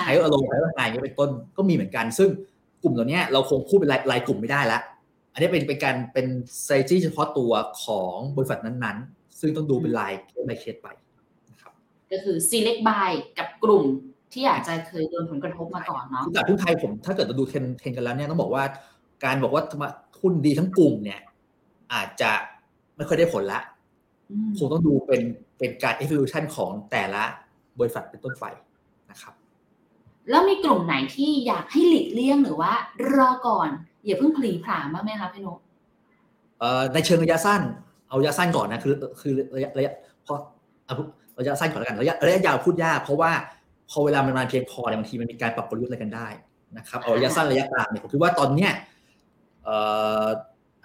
[0.03, 2.29] ไฮก็ลงไฮก็ไฮอย่างเป็นต้นก็มีเหมือนกัน ซึ่ง
[2.83, 4.79] กลุ่มเหล่านี้เราคงพูดเป็นรายรายกลุ่มไม่ได้ละ
[5.33, 6.27] อันนี้เป็นเป็นการเป็น
[6.61, 7.51] strategy เฉพาะตัว
[7.83, 10.87] ของบริษัทนั้นๆ ซึ่งต้องดูเป็นรายเคส by เคสไป
[11.51, 11.73] นะครับ
[12.11, 13.83] ก็คือ select buy กับกลุ่ม
[14.33, 18.63] ที่อาจจะเคยโดนผลกระทบมาก่อนเนาะตลาดหุ้นไทยผมถ้าเกิดเราดู trend trend กันแล้วเนี่ยต้องบอกว่า
[19.25, 19.63] การบอกว่า
[20.21, 21.19] หุ้นดีทั้งกลุ่มเนี่ย
[21.93, 22.31] อาจจะ
[22.97, 23.61] ไม่ค่อยได้ผลละ
[24.57, 25.21] คงต้องดูเป็น
[25.57, 27.23] เป็นการ evolution ของแต่ละ
[27.79, 28.72] บริษัทเป็นต้นไปนะครับ
[30.29, 32.71] แล้วมีกลุ่มไหนที่อยากให้หลีกเลี่ยงหรือว่า
[33.15, 33.69] รอก่อน
[34.05, 35.59] อย่าเพิ่งผลีผลามบ้างไหมคะพี่นุ๊ก
[36.93, 37.61] ในเชิงระยะสั้น
[38.07, 39.93] เอาระยะสั้นก่อนนะคือคือระยะระยะ
[40.25, 40.33] พอ
[41.39, 43.31] ระยะสั้นก่อนแล้วกันระยะระยะยาวพูดยากเพราะว่า
[43.89, 46.27] พอเวลามันมาเพียงพอเนี่ยบางทีมันมีการปรับกลยุทธ์อะไรกันได้
[46.77, 48.71] นะครับเอาระยะสั้นระยะกลางเนี่ยผมคิดว่าตอนเนี้ย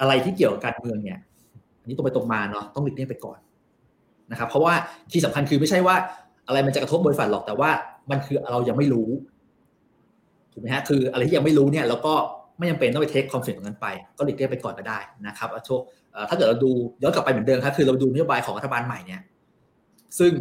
[0.01, 1.19] อะไรที่เกี่ยวกับการเมืองเนี่ย
[1.81, 3.39] อันนี้ตรงไปตรงมาเนาะต้องหลีกเลี่ยงไปก่อน
[4.31, 4.75] นะครับเพราะว่า
[5.13, 5.97] ที่สำคัญคือไม่ใช่ว่า
[6.47, 7.71] อะไรมันจะกระทบบริษัทหรอกแต่ว่า
[8.11, 9.09] มันคือเรายังไม่รู้
[10.53, 12.15] ถูกไหมฮะคืออะไรที่ยังไม่รู้เนี่ยเราก็
[12.59, 15.81] ไม่จำเป็นต้องไป take คอนเฟนต์ตรงนั้นไป ก็หลีกเลี่ยงไปก่อนก็ได้นะครับโชค
[16.29, 16.71] ถ้าเกิดเราดู
[17.03, 19.21] ย้อนกลับไปเหมือนเดิมครับคือเราดูนโยบายของรัฐบาลใหม่เนี่ย
[20.19, 20.33] ซึ่ง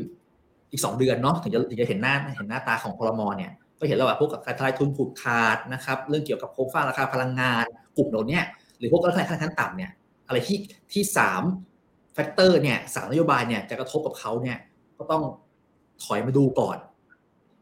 [0.72, 7.66] อีกสองเดือนเนาะถึงจะถึงจะเห็นหน้าเห็นหน้าตาของครม.เนี่ยก็เห็นแล้วว่าพวกการทลายทุนผูกขาดนะครับเรื่องเกี่ยวกับโครงสร้างราคาพลังงาน
[7.98, 8.40] กลุ่มเหล่านี้
[8.78, 9.92] หรือพวกราคาขั้นต่ำเนี่ย
[10.28, 10.58] อะไรที่
[10.94, 11.42] ที่สาม
[12.14, 14.58] factor เนี่ยสามนโยบายเนี่ยจะกระทบกับเขาเนี่ย
[14.98, 15.24] ก็ต้อง
[16.04, 16.78] ถอยมาดูก่อน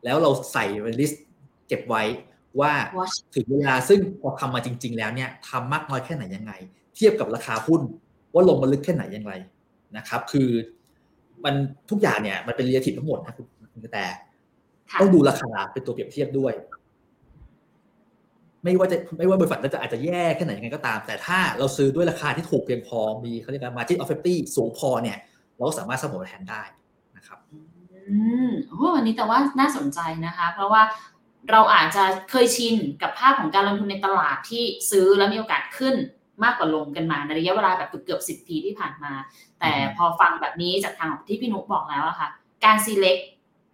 [0.05, 1.23] แล้วเราใส่เป็น list
[1.67, 2.03] เก็บไว้
[2.59, 2.71] ว่า
[3.35, 6.51] ถึงเวลาซึ่งพอทำมาจริง ๆ แล้วเนี่ยทำมากน้อยแค่ไหนยังไง
[6.95, 7.81] เทียบกับราคาหุ้น
[8.33, 9.31] ว่าลงมาลึกแค่ไหนยังไง
[9.97, 10.49] นะครับ คือ
[11.45, 11.55] มัน
[11.89, 14.05] ทุกอย่างเนี่ยมันเป็น relative ทั้งหมดนะคุณแต่
[15.01, 16.53] ต้องดูราคาเป็นตัวเปรียบเทียบด้วย
[18.63, 25.17] ไม่ว่าจะไม่ว่าบริษัทจะอาจจะแย่แค่ไหนยังไงก็ตาม แต่ถ้าเราซื้อด้วยราคาที่ถูกเพียงพอมีเขาเรียกว่า margin of safety สูงพอเนี่ย
[25.55, 26.63] เราก็สามารถสมรแทนได้
[27.17, 27.39] นะครับ
[28.07, 28.15] อื
[28.47, 30.81] มโอ้วันนี้แต่ว่าน่าสนใจนะคะ เพราะว่า
[31.51, 35.95] เราอาจจะเคยชินกับภาพของการลงทุนในตลาดที่ซื้อแล้วมีโอกาสขึ้น
[36.43, 39.13] มากกว่าลงกันมาในระยะเวลาแบบเกือบสิบปีที่ผ่านมา
[39.59, 42.29] แต่พอฟังแบบนี้จากทางที่พี่นุ๊กบอกแล้วอะค่ะ
[42.65, 43.21] การ select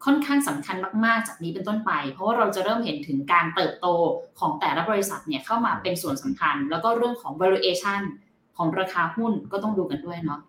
[0.05, 3.87] ค่อนข้างสำคัญมาก ๆ จากนี้เป็นต้นไป เพราะว่าเราจะเริ่มเห็นถึงการเติบโต
[4.39, 8.01] ของแต่ละบริษัทเนี่ยเข้ามาเป็นส่วนสำคัญ แล้วก็เรื่องของ valuation
[8.57, 10.39] ของราคาหุ้นก็ต้องดูกันด้วยเนาะ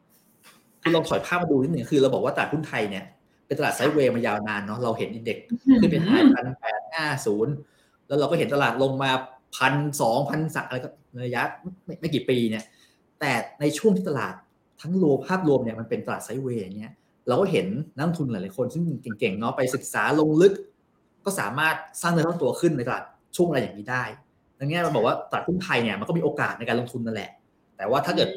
[0.83, 3.05] คือลองถอยภาพมาดูนิดหนึ่งคือเราบอกว่าตลาดหุ้นไทยเนี่ย
[3.53, 5.45] เป็นตลาดไซด์เวย์มายาวนานเนาะเราเห็นอินเด็กซ์
[5.81, 7.55] ขึ้นเป็นไฮพันแปดห้าศูนย์
[8.07, 9.11] แล้วเราก็เห็นตลาดลงมา
[9.57, 10.88] พันสองพันสักอะไรก็
[11.25, 11.43] ระยะ
[11.85, 12.65] ไม่ไม่กี่ปีเนี่ย
[13.21, 14.35] แต่ในช่วงที่ตลาด
[14.81, 16.93] ทั้งรวมภาพรวมเนี่ยมันเป็นตลาดไซด์เวย์อย่างเงี้ย
[17.29, 20.55] เราก็เห็นนักทุนหลายๆคน ซึ่งเก่งๆเนาะไปศึกษาลงลึก
[21.25, 23.05] ก็สามารถสร้างเนื้อทั้งตัวขึ้นในตลาด
[23.37, 24.05] ช่วงอะไรอย่างนี้ได้
[24.59, 27.31] ดังนี้เราบอกว่าตลาดหุ้นไทยเนี่ยมันก็มีโอกาสในการลงทุนนั่นแหละ
[27.77, 28.29] แต่ว่าถ้าเกิด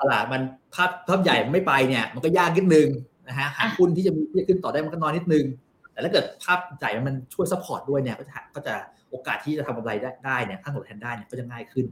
[0.00, 0.42] ตลาดมัน
[0.74, 2.88] ภาพภาพใหญ่ไม่ไปเนี่ยมันก็ยากนิดนึง
[3.28, 5.44] นะฮะหาหุ้นที่จะมีที่จะขึ้นต่อได้มันก็น้อยนิดนึง
[5.92, 8.74] แต่ถ้าเกิดภาพใหญ่มันช่วย support ด้วยเนี่ยก็จะก็จะ
[9.10, 11.86] โอกาสที่จะทำกำไรได้ได้เนี่ยผลตอบแทนได้เนี่ยก็จะง่ายขึ้น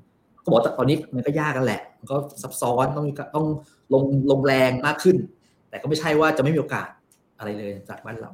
[0.44, 3.46] ก็บอกตอนนี้มันก็ยากกันแหละ มันก็ซับซ้อนต้องมีต้อง
[3.92, 5.16] ลงลงแรงมากขึ้น
[5.68, 6.88] แต่ก็ไม่ใช่ว่าจะไม่มีโอกาส
[7.38, 8.30] อะไรเลยจากบ้านเรา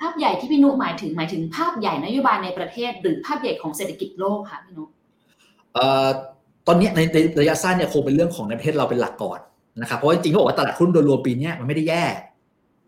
[0.00, 4.84] ภาพใหญ่ที่พี่นุหมายถึงหมายถึงภาพใหญ่นโยบายในประเทศ หรือภาพใหญ่ของเศรษฐกิจโลกค่ะพี่นุ
[6.66, 9.40] ตอนนี้ในระยะสั้นเนี่ยคงเป็นเรื่องของในประเทศเราเป็นหลักก่อน
[9.80, 12.04] นะครับเพราะจริงๆเขาบอกว่าตลาดหุ้นโดยรวมปีนี้มันไม่ได้แย่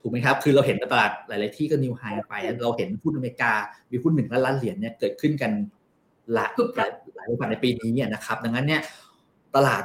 [0.00, 3.53] ถูกไหมครับ คือเราเห็นตลาดหลายๆที่ก็นิวไฮไป เราเห็นหุ้นอเมริกา
[3.90, 5.50] มีหุ้นหนึ่งล้านเหรียญเนี่ยเกิดขึ้นกัน
[6.35, 6.50] หลาย
[7.16, 8.81] หลายบริษัทในปีนี้เนี่ยนะครับ ดังนั้นเนี่ย
[9.57, 9.83] ตลาด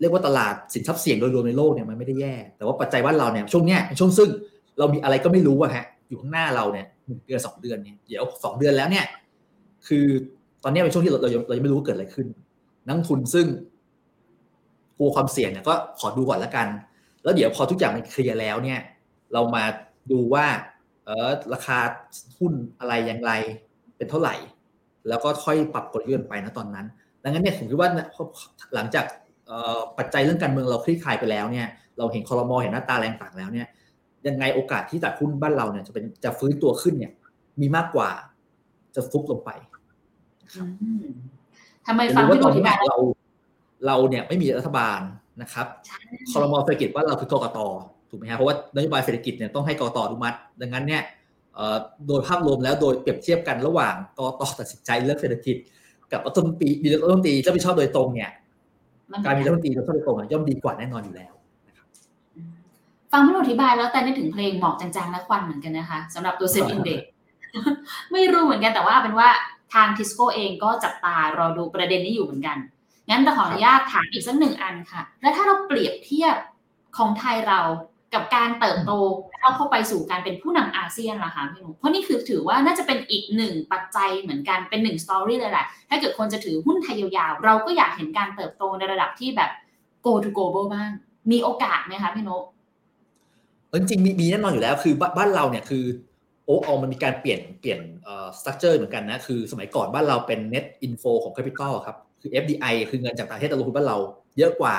[0.00, 4.30] เรียกว่าตลาดสินทรัพย์เสี่ยงโดยรวมในโลกเนี่ยมันไม่ได้แย่ แต่ว่าปัจจัยบ้านเราเนี่ยช่วงเนี้ยช่วงซึ่ง
[4.78, 9.04] เรามีอะไรก็ไม่รู้อะฮะอยู่ข้างหน้าเราเนี่ยหนึ่งเดือนสองเดือนเนี่ยเดี๋ยวสองเดือนแล้วเนี่ย
[9.86, 10.06] คือ
[10.62, 12.26] ตอนนี้เป็นช่วงที่เราเราเรายังไม่รู้ว่าเกิดอะไรขึ้น
[12.86, 13.46] นักทุนซึ่ง
[14.98, 16.66] กลัวความเสี่ยงเนี่ยก็ขอดูก่อนแล้วกัน
[17.22, 18.80] แล้วเดี๋ยวพอทุกอย่างมันเคลียร์แล้วเนี่ย
[19.32, 19.64] เรามา
[20.12, 20.46] ดูว่า
[21.04, 21.78] เออราคา
[22.38, 23.32] หุ้นอะไรอย่างไร
[23.96, 24.34] เป็นเท่าไหร่
[25.08, 26.86] แล้วก็ค่อยปรับกลยุทธ์ไปนะตอนนั้น
[27.22, 27.90] ดังนั้นเนี่ยผมคิดว่า
[28.74, 29.04] หลังจาก
[29.98, 31.66] ปัจจัยเรื่องการเมืองเราคลี่คลายไปแล้วเนี่ย
[31.98, 33.66] เราเห็นคอรมอเห็นหน้าตาแรงต่างแล้วเนี่ย
[34.26, 37.12] ยังไงโอกาสที่ตลาดหุ้นบ้านเราเนี่ยจะเป็นจะฟื้นตัวขึ้นเนี่ย
[37.60, 38.10] มีมากกว่า
[38.94, 39.50] จะฟุบลงไป
[41.86, 42.96] ทำไมฟังพี่โนอธิบายเรา
[43.86, 45.00] เราเนี่ยไม่มีรัฐบาล
[45.42, 45.66] นะครับ
[46.32, 47.58] คอรมอเศรษฐกิจว่าเราคือกกต
[48.10, 51.02] ถูกไหมครับเพราะว่านโยบายเศรษฐกิจเนี่ยต้องให้กกตอนุมัติ ดังนั้นเนี่ย
[52.08, 55.56] โดยภาพรวมแล้วโดยเปรียบเทียบกันระหว่างกกตตัดสินใจเรื่องเศรษฐกิจ
[56.12, 58.30] กับรัฐมนตรีมีรัฐมนตรีรับผิดชอบโดยตรงเนี่ย
[59.24, 61.32] การมีรัฐมนตรีรับผิดชอบโดยตรงย่อมดีกว่าแน่นอนอยู่แล้ว
[63.12, 67.00] ฟังพี่อธิบายแล้วแต่นึกถึงเพลงหมอกจางๆและควันเหมือนกันนะคะสำหรับตัว SET Index
[68.12, 69.28] ไม่รู้เหมือนกันแต่ว่าเป็นว่า
[69.74, 72.56] ทางทิสโก้เองก็จับตารอดูประเด็นนี้อยู่เหมือนกัน
[73.10, 76.36] งั้นแต่ขออนุญาตถามอีกสักหนึ่งอันค่ะ แล้วถ้าเราเปรียบเทียบ
[76.96, 77.60] ของไทยเรา
[78.14, 78.92] กับการเติบโต
[79.40, 89.50] เอาเข้าไปสู่การเป็นผู้นำอาเซียนล่ะคะพี่หนุ่มเพราะนี่คือถือว่าน่าจะเป็นอีกหนึ่งปัจจัยเหมือนกันเป็นหนึ่ง story เลยแหละถ้าเกิดคนจะถือหุ้นไทยยาวๆ เราก็อยากเห็นการเติบโตในระดับที่แบบ
[90.06, 90.90] go to global บ้าง
[91.30, 92.44] มีโอกาสไหมคะพี่นุ๊ก
[93.80, 95.84] จริงๆมีแน่นอนอยู่แล้วคือบ้านเราเนี่ยคือ
[96.44, 103.98] โอ้อมันมีการเปลี่ยนเปลี่ยนเอ่อ structure เหมือนกันนะคือสมัยก่อนบ้านเราเป็น net inflow ของ capital ครับ คือ FDI คือเงินจากต่างประเทศลงทุนบ้านเรา
[104.38, 104.76] เยอะกว่า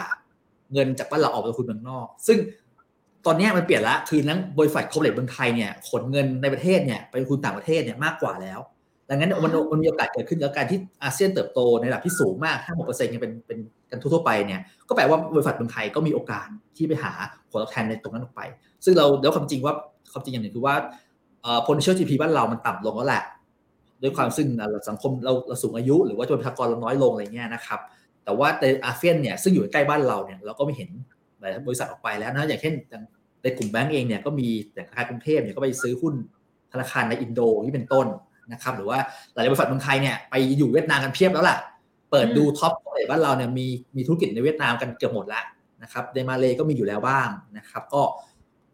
[0.73, 2.37] เงินจากบ้านเราออกไปลงทุนเมืองนอก ซึ่ง
[3.25, 8.59] ตอนนี้มันเปลี่ยนละคือนั้นบริษัท corporate เมืองไทยเนี่ยขนเงินในประเทศเนี่ยไปลงทุนต่างประเทศเนี่ยมากกว่าแล้ว
[9.09, 13.59] ดังนั้นมันมันมีโอกาสเกิดขึ้นแล้วการที่อาเซียนเติบโตในระดับที่สูงมาก5-6%ยังเป็นเป็น
[13.91, 16.47] กันทั่วไปเนี่ยก็แปลว่าบริษัทเมืองไทยก็มีโอกาส
[16.77, 17.11] ที่ไปหา
[17.51, 18.41] ผลตอบแทนในตรงนั้นออกไป
[18.85, 19.73] ซึ่งเราแล้วความจริงว่า
[20.11, 20.75] ความจริงอย่างหนึ่งคือว่า
[21.65, 23.23] potential GDP บ้านเรามันต่ำลงแล้วแหละ
[24.01, 24.47] ด้วยความซึ่ง
[24.89, 27.79] สังคมเราเราสูงอายุ หรือว่าจำนวนประชากรเราน้อยลงอะไรเงี้ยนะครับ
[28.23, 30.89] แต่ว่าในอาเซียนเนี่ยซึ่งอยู่ใกล้บ้านเราเนี่ยเราก็ไม่เห็น
[31.39, 32.73] หลายบริษัทออกไปแล้วนะอย่างเช่น
[33.43, 36.13] ในกลุ่มแบงก์เองเนี่ยก็มีอย่างธนาคารกรุงเทพเนี่ยก็ไปซื้อหุ้น
[36.71, 38.07] ธนาคารในอินโดที่เป็นต้น
[38.53, 38.99] นะครับหรือว่า
[39.33, 41.57] หลายบริษัทเมืองไทยเนี่ยไปอยู่เวียดนามกันเพียบแล้วล่ะ
[42.11, 45.43] เปิดดู top เลยบ้านเราเนี่ยมีมีธุรกิจในเวียดนามกันเกือบหมดแล้ว
[45.83, 48.01] นะครับในมาเลยก็มีอยู่แล้วบ้างนะครับ ก็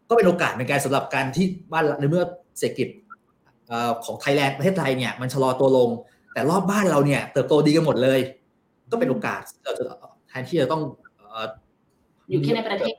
[0.08, 2.24] ก็เป็นโอกาสในการสำหรับการที่บ้านในเมื่อ
[2.58, 2.88] เศรษฐกิจ
[4.04, 5.90] ของไทยแลนด์ประเทศไทยเนี่ยมันชะลอตัวลง
[6.32, 8.20] แต่รอบบ้านเราเนี่ยเติบโตดีกันหมดเลย
[8.90, 9.84] ก็เป็นโอกาสเราจะ
[10.28, 10.82] แทนที่จะต้อง
[12.30, 12.92] อยู่แค่ในประเทศ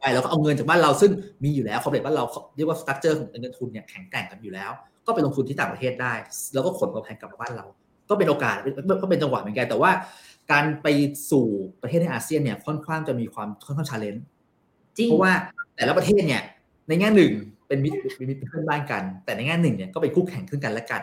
[0.00, 1.10] ไปแล้วก็เอาเงินจากบ้านเราซึ่ง
[1.44, 2.24] มีอยู่แล้ว corporate บ้านเรา
[2.56, 4.70] เรียกว่า structure ของเงินทุนเนี่ยแข็งแกร่งกันอยู่แล้ว
[5.06, 6.12] ก็ไปลงทุนที่ต่างประเทศได้
[6.54, 7.66] แล้วก็ขนกำไรกลับมาบ้านเรา
[8.08, 8.56] ก็เป็นโอกาส
[9.02, 9.90] ก็เป็นจังหวะเหมือนกันแต่ว่า
[10.52, 10.86] การไป
[11.30, 11.46] สู่
[11.82, 14.24] ประเทศในอาเซียนเนี่ยค่อนข้างจะมีความค่อนข้าง challenge
[15.06, 15.32] เพราะว่า
[15.76, 16.42] แต่ละประเทศเนี่ย
[16.88, 17.32] ในแง่หนึ่ง
[17.68, 21.02] เป็นมิตรเป็นเพื่อนบ้านกัน แต่ในแง่หนึ่งเนี่ยก็เป็นคู่แข่งซึ่งกันและกัน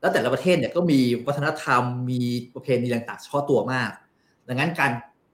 [0.00, 2.20] แล้วแต่ละประเทศเนี่ยก็มีวัฒนธรรมมี
[2.54, 3.90] ประเพณีต่างๆเฉพาะตัวมาก
[4.48, 4.90] ดังนั้นการ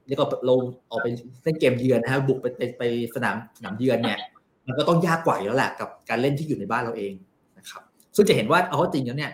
[0.07, 0.55] นี่ก็เรา
[0.89, 1.07] ออกไป
[1.43, 2.83] เล่นเกมเยือนนะครับบุกไปไปไป
[3.15, 4.19] สนามสนามเยือนเนี่ย
[4.67, 7.13] มันก็ต้องยากกว่าอยู่แล้วแหละกับการเล่นที่อยู่ในบ้านเราเอง
[7.57, 7.81] นะครับ
[8.15, 9.31] ซึ่งจะเห็นว่าเอาจริงแล้วเนี่ย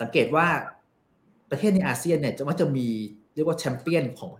[0.00, 0.46] สังเกตว่า
[1.50, 2.86] ประเทศในอาเซียนเนี่ยจะว่าจะมี
[3.34, 4.30] เรียกว่าแชมเปี้ยนของ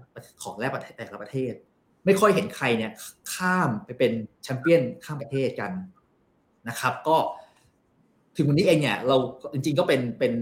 [0.42, 1.52] ของแต่ละประเทศ
[2.04, 2.92] ไม่ค่อยเห็นใครเนี่ย
[3.34, 5.70] ข้ามไปเป็นแชมเปี้ยนข้ามประเทศกัน
[6.68, 7.16] นะครับ ก็
[8.36, 9.16] ถึงวันนี้เองเนี่ยเรา
[9.54, 10.32] จริงๆก็เป็นเป็น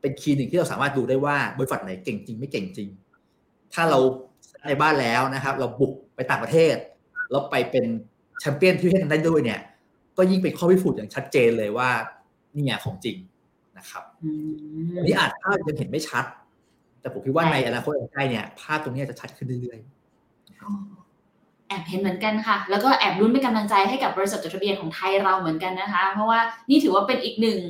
[0.00, 2.88] เป็นคีย์หนึ่งที่เราสามารถดูได้ว่าบริษัทไหนเก่งจริงไม่เก่งจริง
[3.74, 3.98] ถ้าเรา
[4.66, 6.74] ในบ้านแล้วนะครับ เราบุกไปต่างประเทศ
[7.30, 7.84] แล้วไปเป็น
[8.40, 9.60] แชมเปี้ยนที่ประเทศนั้นได้ด้วยเนี่ย
[10.16, 11.90] ก็ยิ่งเป็นข้อพิสูจน์อย่างชัดเจนเลยว่า
[12.54, 13.16] นี่ไงของจริง
[13.78, 14.04] นะครับ
[14.96, 16.24] อันนี้อาจภาพยังเห็นไม่ชัด
[17.00, 20.97] แต่ผมคิดว่าในอนาคตใกล้เนี่ยภาพตรงนี้จะชัดขึ้นเรื่อยๆ
[21.68, 27.60] แอบเห็นเหมือนกันค่ะ แล้วก็แอบรุ้นเป็นกำลังใจให้กับบริษัทจดทะเบียนของไทยเราเหมือนกันนะคะ เพราะว่านี่ถือว่าเป็นอีกหนึ่ง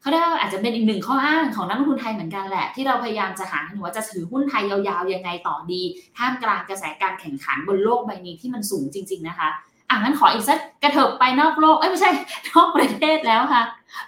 [0.00, 5.82] เขาได้อาจจะเป็นอีกหนึ่งข้ออ้างของนักลงทุนไทยเหมือนกันแหละ ที่เราพยายามจะหาว่าจะถือหุ้นไทยยาวๆยังไงต่อดี
[6.16, 9.48] ท่ามกลางกระแสการแข่งขันบนโลกใบนี้ที่มันสูงจริง ๆนะคะ
[9.88, 12.10] อะงั้นขออีกสักกระเถิบไปนอกโลกเอ้ยไม่ใช่
[12.50, 13.62] นอกประเทศแล้วค่ะ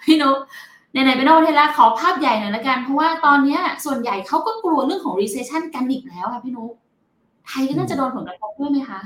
[0.04, 0.36] พี่นุ๊ก
[0.92, 6.72] ในไหนไปนอกประเทศแล้วขอภาพใหญ่หน่อยละกัน เพราะว่าตอนนี้ส่วนใหญ่เขาก็กลัวเรื่องของ recession กันอีกแล้วค่ะพี่นุ๊ก
[7.46, 9.00] ไทยก็น่าจะโดนผลกระทบด้วยไหมคะ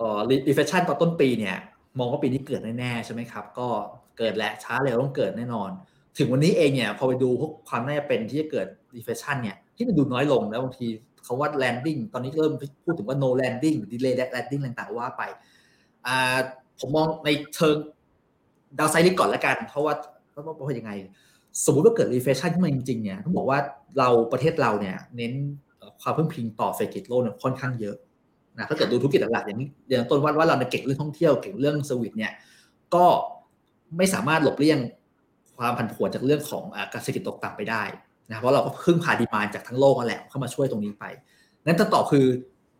[0.00, 1.56] อ๋อ recession ตอนต้นปีเนี่ย
[1.98, 3.68] มองว่าปีนี้เกิดแน่ๆใช่ไหมครับ ก็
[4.18, 5.70] เกิดและช้าเร็วต้องเกิดแน่นอน
[6.18, 10.86] ถึงวันนี้เองเนี่ยพอไปดูพวกความน่าจะเป็นที่จะเกิด recession เนี่ยที่มันดูน้อยลงแล้วบางที
[11.24, 12.52] เขาว่า landing ตอนนี้เริ่ม
[12.84, 15.22] พูดถึงว่า no landing delay landing ต่างๆว่าไป
[16.06, 16.38] อ่า
[16.78, 17.76] ผมมองในเชิง
[18.78, 19.94] ดาวไซด์ก่อนแล้วกัน เพราะว่า
[20.30, 20.92] เพราะว่ายังไง
[21.64, 23.58] สมมติว่าเกิด recession ขึ้นมาจริงๆเนี่ยต้องบอกว่า
[23.98, 25.32] เราประเทศเราเนี่ยเน้น
[26.02, 27.96] ความพึ่งพิงต่อเศรษฐกิจโลกเนี่ยค่อนข้างเยอะ
[28.56, 32.32] นะถ้าเกิดดูธุรกิจหลักๆอย่างนี้อย่างต้นว่าว่าเราเก่งเรื่องท่องเที่ยวเก่งเรื่อง service เนี่ย
[32.94, 33.06] ก็
[33.96, 34.78] ไม่สามารถหลบเลี่ยง
[35.56, 37.82] ความผันผวนจากเรื่องของการเศรษฐกิจตกต่ำไปได้
[38.28, 41.04] นะเพราะเราก็พึ่งพา demand จากทั้งโลกนั่นแหละเข้ามาช่วยตรงนี้ไป
[41.66, 42.24] นั้นถ้าตอบคือ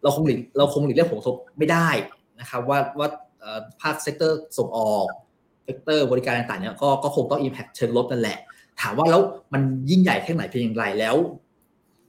[0.02, 1.88] เราคงหลีกเราคงหลีกเลี่ยงผลกระทบไม่ได้
[2.40, 3.09] นะครับว่าว่า
[3.80, 5.06] ภาค sector ส่งออก
[5.64, 8.38] sector บริการต่างๆเนี่ยก็ก็คงต้อง impact เชิงลบนั่นแหละ
[8.80, 9.20] ถามว่าแล้ว
[9.52, 11.16] มันยิ่งใหญ่แค่ไหนเพียงไรแล้ว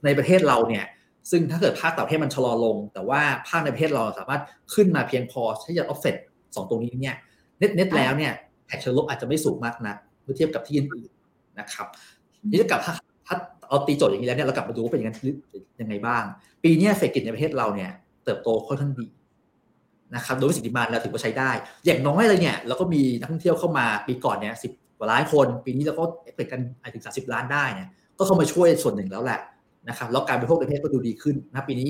[0.05, 0.85] ในประเทศเราเนี่ย
[1.29, 4.41] ซึ่งถ้าเกิดภาคต่างประเทศมันชะลอลง แต่ว่าภาคในประเทศเราสามารถ
[4.73, 6.15] ขึ้นมาเพียงพอที่จะออฟเซ็ต
[6.55, 7.15] สองตรงนี้เนี่ย
[7.59, 8.33] net net แล้วเนี่ย
[8.67, 11.09] impact เชิงลบอาจจะไม่สูงมากนะเมื่อเทียบกับที่อื่น
[11.59, 11.87] นะครับ
[12.49, 12.93] นี่จะกลับถ้า
[13.27, 13.35] ถ้า
[13.67, 15.11] เอาตีโจทย์อย่างนี้แล้วเนี่ยเรากลับมาดูว่าเป็นยังไง
[15.81, 16.23] ยังไงบ้าง
[16.63, 17.91] ปีนี้เศรษฐกิจในประเทศเราเนี่ย
[18.25, 19.05] เติบโตค่อนข้างดี
[20.15, 21.51] นะครับโดยสิทธิมาเราถือว่าใช้ได้
[21.85, 26.03] อย่างน้อยเลยเนี่ยเราก็มีนักท่องเที่ยวเข้ามาปีก่อนเนี่ยสิบกว่าล้านคน ปีนี้เราก็
[26.35, 26.61] เปิดกัน
[26.93, 29.39] ถึงสาสิบล้านได้เนี่ยก็เข้ามาช่วยส่วนหนึ่งแล้วแหละ
[29.89, 31.89] นะครับแล้วการบริโภคในประเทศก็ดูดีขึ้นนะปีนี้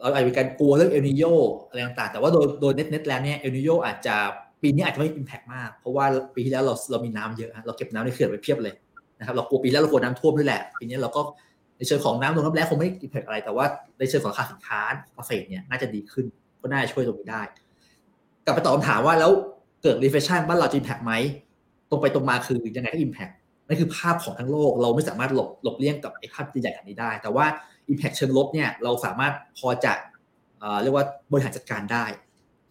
[0.00, 1.24] เราอาจจะมีการกลัวเรื่องเอลนิโย
[1.66, 4.16] อะไรต่างๆ แต่ว่าโดยโดยเน็ตเน็ตแล้วเนี่ยเอลนิโยอาจจะ
[4.62, 8.74] ปีนี้อาจจะไม่อิมแพกมาก เพราะว่าปีที่แล้วเราเรามีน้ำเยอะเราเก็บน้ำในเขื่อนไว้เพียบเลย
[9.18, 11.20] นะครับเรากลัวปีแล้วเรากลัวน้ำท่วมด้วยแหละปีนี้เราก็
[11.78, 13.64] ในเชิงของน้ำลงน้ำแรงคงไม่อิมแพกอะไร แต่ว่า
[13.98, 14.80] ในเชิงของราคาสินค้า
[15.14, 16.26] เกษตรเนี่ยน่าจะดีขึ้น
[16.60, 17.42] ก็น่าจะช่วยตรงนี้ได้
[18.44, 19.30] กลับไปตอบคำถามว่าแล้ว
[19.82, 21.12] เกิด recession บ้านเราจะ impact ไหม
[21.90, 23.28] ตรงไปตรงมาคือยังไงก็ impact
[23.66, 27.46] นั่นคือภาพของทั้งโลก เราไม่สามารถหลบหลบเลี่ยงกับไอ้ภาพใหญ่ๆแบบนี้ได้ แต่ว่า
[27.90, 29.92] Impact เชิงลบเนี่ยเราสามารถพอจะ
[30.82, 32.04] เรียกว่าบริหารจัดการได้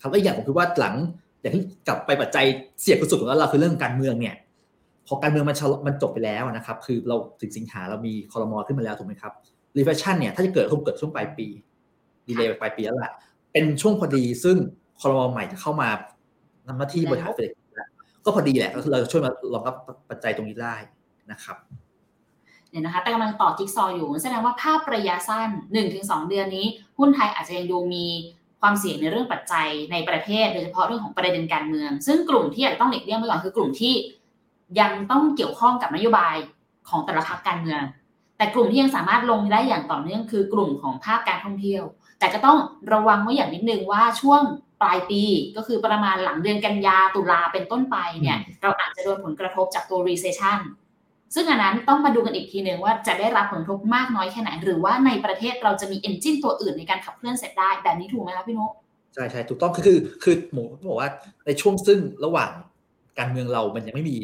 [0.02, 0.96] ครับและอย่างผมคิดว่าหลัง
[1.42, 2.46] อย่างที่กลับไปปัจจัย
[2.82, 4.36] เสี่ยงสุดของเราคือเรื่องการเมืองเนี่ย
[5.08, 9.34] พอการเมืองมันมันจบไปแล้วนะครับ คือเราถึงสิงหาเรามีคอรมอขึ้นมาแล้วถูกไหมครับ
[9.78, 11.48] recession เนี่ยถ้าจะเกิดคงเกิดช่วงปลายปี
[12.28, 13.14] delay ไปปลายปีแล้วแหละ
[13.52, 14.58] เป็นช่วงพอดีซึ่ง
[15.02, 15.90] คอรมอใหม่จะเข้ามา
[16.68, 17.52] ทำหน้าที่บริหารเศรษฐ
[18.26, 19.76] ก็พอดีแหละก็คือเราช่วยมารองรับ
[20.10, 20.76] ปัจจัยตรงนี้ได้
[21.32, 21.58] นะครับ
[22.70, 25.50] เนี่ยนะคะแต่กำลังต่อจิ๊กซออยู่แสดงว่าภาพระยะสั้น
[25.90, 28.06] 1-2 เดือนนี้ หุ้นไทยอาจจะยังดูมี
[28.62, 33.94] ความเสี่ยงในเรื่องปัจจัยในประเทศ โดยเฉพาะเรื่องของประเด็นการเมือง ซึ่งกลุ่มที่อยากต้องหลีกเลี่ยงไปก่อนคือกลุ่มที่
[34.80, 36.36] ยังต้องเกี่ยวข้องกับนโยบาย
[36.90, 37.82] ของแต่ละพรรคการเมือง
[38.38, 41.84] แต่กลุ่มที่ยังสามารถลงได้อย่างต่อเนื่องคือกลุ่มของภาคการท่องเที่ยว
[42.22, 42.58] แต่ก็ต้อง
[42.94, 44.42] ระวังไว้อย่างนิดนึงว่าช่วง
[44.82, 45.24] ปลายปี
[45.56, 50.60] ก็คือประมาณหลังเดือนกันยาตุลาเป็นต้นไปเนี่ย เราอาจจะโดนผลกระทบจากตัว recession
[51.36, 58.66] ซึ่งอันนั้นต้องมาดูกันอีกทีหนึ่งว่าจะได้รับผลกระทบมากน้อยแค่ไหน หรือว่าในประเทศเราจะมีเอนจินตัวอื่นในการขับเคลื่อนเสร็จได้แบบนี้ถูกไหมคะพี่นุ
[59.14, 61.10] ใช่ใช่ถูกต้องคือคือคือผมบอกว่า
[61.46, 62.52] ในช่วงซึ่งระหว่าง
[63.20, 64.18] การเมืองเรามันยังไม่มี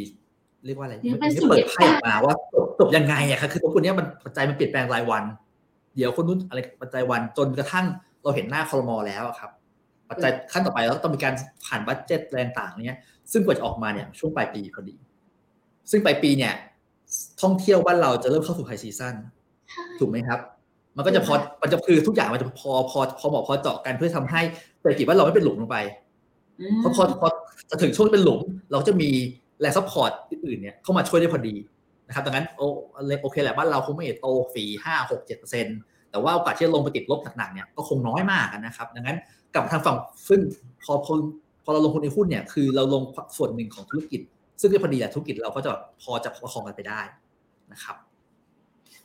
[0.66, 2.36] เรียกว่าอะไรมันไม่เปิดไพ่ออกมาว่า
[2.80, 5.24] จบยังไงอะครับคือตรงนี้มันปัจจัยมันเปลี่ยนแปลงรายวัน
[5.98, 7.86] เดี๋ยวคนนู้นอะไรปัจจัยวันจนกระทั่ง
[8.24, 9.52] เราเห็นหน้าคอรมอแล้วครับ
[10.10, 11.34] ปัจจัยขั้นต่อไปแล้วต้องมีการ
[11.66, 13.00] ผ่าน budget อะไรต่างเนี้ย
[13.32, 14.96] ซึ่งกว่าจะออกมาเนี่ยช่วงปลายปีพอดี
[15.92, 16.54] ซึ่งปลายปีเนี่ย
[17.42, 19.16] ท่องเที่ยวบ้านเราจะเริ่มเข้าสู่ high season
[20.00, 20.40] ถูกไหมครับ
[20.96, 24.42] มันก็จะพอมันจะคือทุกอย่างมันจะพอพอพอเหมาะพอเจาะกันเพื่อทำให้
[24.80, 25.78] เศรษฐกิจบ้านเราไม่เป็นหลุมลงไป
[26.80, 27.28] เพราะพอพอ
[27.70, 28.40] จะถึงช่วงเป็นหลุม
[28.72, 29.10] เราจะมี
[29.60, 31.56] แรง support อื่นเนี่ยเข้ามาช่วยได้พอดี
[32.08, 32.62] นะครับดังนั้นโอ
[33.22, 35.78] โอเคแหละบ้านเราคงไม่โตสี่ห้าหกเจ็ดเปอร์เซ็นต์
[36.12, 39.18] แต่ว่าโอกาสที่จะลงไปติดลบหนักๆเนี่ยก็คงน้อยมากนะครับดังนั้น
[39.56, 39.98] กับทางฝั่ง
[40.30, 40.40] ซึ่ง
[40.84, 41.14] พอพอ
[41.64, 43.04] พอเราลงทุนในหุ้นเนี่ยคือเราลง
[43.38, 44.22] ส่วนหนึ่งของธุรกิจ
[44.62, 47.02] ซึ่งก็พอดีแหละธุรกิจเราก็จะพอจะประคองกันไปได้
[47.72, 47.96] นะครับ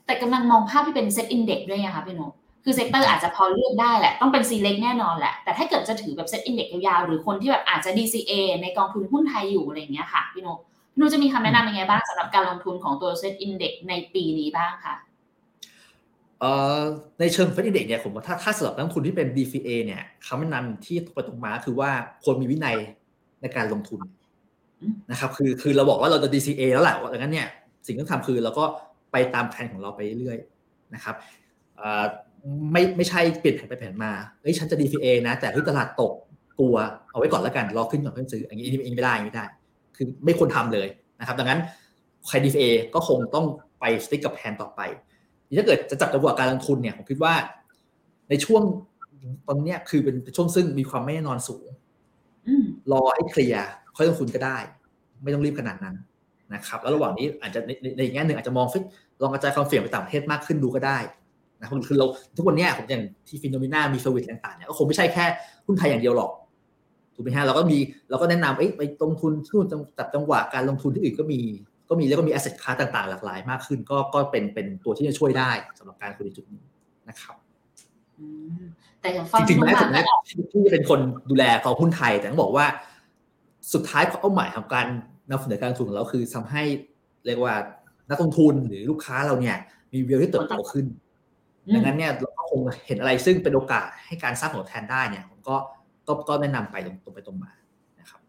[0.07, 2.33] แต่กำลังมองภาพที่เป็น SET Index ด้วยนะคะพี่นก
[2.65, 13.73] คือ sector อาจจะพอเลือกได้แหละ ต้องเป็น select แน่นอนแหละ แต่ถ้าเกิดจะถือแบบ SET Index ยาวๆ หรือคนที่แบบอาจจะ DCA ในกองทุนหุ้นไทยอยู่อะไรอย่างเงี้ยค่ะพี่นกพี่ นกจะมีคำแนะนำยังไงบ้างสำหรับการลงทุนของตัว SET Index
[13.89, 14.95] ในปีนี้บ้างค่ะ
[17.21, 21.91] ในเชิง SET Index เนี่ยผมว่าถ้าถ้าสำหรับนักทุนที่เป็น DCA เนี่ยคำแนะนำที่ตรงไปตรงมาคือว่า
[22.23, 22.77] ควรมีวินัย
[23.43, 24.01] ในการลงทุน
[25.11, 27.49] นะครับคือคือเราบอกว่าเราจะ DCA แล้วแหละดังนั้นเนี่ย
[27.87, 28.65] สิ่งที่ต้องทำคือเราก็
[29.13, 31.15] ไปตามแผนของเราไปเรื่อยๆนะครับ
[32.73, 36.13] ไม่ไม่ใช่เปลี่ยนแผนไปแผนมาเฮ้ยฉันจะ DCA นะ แต่ที่ตลาดตก
[36.59, 36.77] กลัว
[37.11, 39.45] เอาไว้ก่อนแล้วกันรอขึ้นก่อนเพื่อซื้ออย่างนี้เองไม่ได้ไม่ได้
[39.97, 40.89] คือไม่ควรทาเลย
[41.21, 41.61] นะครับ ดังนั้น
[42.27, 43.47] ใคร DCA ก็คงต้อง
[43.81, 44.81] ไปสติ๊กกับแผนต่อไป
[45.59, 47.35] ถ้าเกิดจะจับจังหวะการลงทุนเนี่ยผมคิดว่า
[48.31, 48.63] ในช่วง
[49.47, 51.67] ตอนนี้คือเป็นช่วงซึ่งมีความไม่แน่นอนสูง
[52.93, 54.59] รอให้เคลียร์ค่อยลงทุนก็ได้
[55.23, 55.97] ไม่ต้องรีบขนาดนั้น
[56.55, 58.85] นะครับ แล้วระหว่างนี้อาจจะในในแง่หนึ่งอาจจะมองฟิต
[59.23, 60.99] ลองกระจายความเสี่ยงไปต่างประเทศมากขึ้นดูก็ได้
[61.61, 65.25] นะคือเราทุกวันนี้ผมอย่างที่ FINNOMENA มี service ต่างๆเนี่ยก็คงไม่ใช่แค่
[65.67, 66.31] หุ้นไทยอย่างเดียวหรอก
[67.15, 67.79] ถูกไหมฮะเราก็มี
[68.11, 69.67] เราก็แนะนำไปลงทุนทุน
[69.99, 71.41] จับจังหวะการลงทุนที่อื่นก็มี
[71.89, 76.65] ก็มีแล้วก็มี asset class ต่างๆ หลากหลายมากขึ้น ก็ก็เป็นเป็นตัวที่จะช่วยได้สำหรับการคุยจุดนี้
[77.09, 77.37] นะครับ
[79.01, 80.03] แต่อย่างฟังจริงๆแม้ถึงแม้
[80.53, 82.67] ที่เป็นคนดูแลกองหุ้นไทย แต่ต้องบอกว่า
[83.73, 84.87] สุดท้ายเป้าหมายของการ
[85.31, 86.63] นำเสนอการลงทุนของเราคือทำให้
[87.27, 87.55] เรียกว่า
[88.11, 89.57] นักลงทุนหรือลูกค้าเราเนี่ย
[89.93, 90.87] มีวิวที่เติบโตขึ้น
[91.75, 95.57] ดังนั้นเนี่ยเราก็คงเห็นอะไรซึ่งเป็นโอกาสให้การสร้างผลแทนได้เนี่ยผมก็
[96.07, 97.53] ก็ก็แนะนำไปตรงตรงไปตรงมา
[98.01, 98.21] นะครับ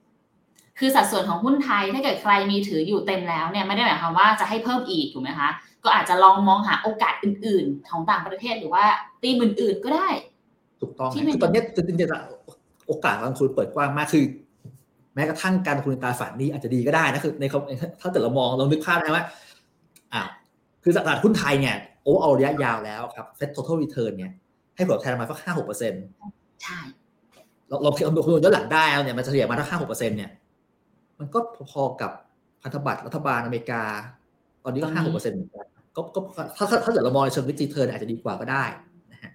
[0.80, 5.50] คือสัดส่วนของหุ้นไทยถ้าเกิดใครมีถืออยู่เต็มแล้วเนี่ยไม่ได้หมายความว่าจะให้เพิ่มอีกถูกไหมคะ
[5.84, 8.84] ก็อาจจะลองมองหาโอกาสอื่น ๆ ของต่างประเทศหรือว่า
[9.22, 10.08] ตีมอื่น ๆ ก็ได้
[10.82, 14.26] ถูกต้องคือตอนนี้จริงๆโอกาสการลงทุนเปิดกว้างมากคือ
[15.16, 17.44] แม้กระทั่งการลงทุนตราสารนี้อาจจะดีก็ได้นะคือใน
[18.02, 19.26] ถ้าเกิดเรามองเรานึกภาพนะว่า
[20.14, 20.22] อ่า
[20.84, 24.32] คือตลาดหุ้นไทยเนี่ยโอ้เอาระยะยาวแล้วครับเซ็ต total return เนี่ย
[24.76, 26.04] ให้ผลตอบแทนมาสักห้าหกเปอร์เซ็นต์
[26.64, 26.80] ใช่
[27.82, 30.30] เราเราคำนวณย้อนหลังได้เนี่ยมันเฉลี่ยมาถ้าห้าหกเปอร์เซ็นต์เนี่ย
[31.20, 31.40] มันก็
[31.72, 32.12] พอๆกับ
[32.62, 33.84] พันธบัตรรัฐบาลอเมริกา
[34.64, 36.20] ตอนนี้ก็ห้าหกเปอร์เซ็นต์เหมือนกันก็ก็
[36.58, 38.64] ถ้าถ้าเกิดเรามองในเชิง risk return อาจจะดีกว่าก็ได้
[39.12, 39.32] นะฮะ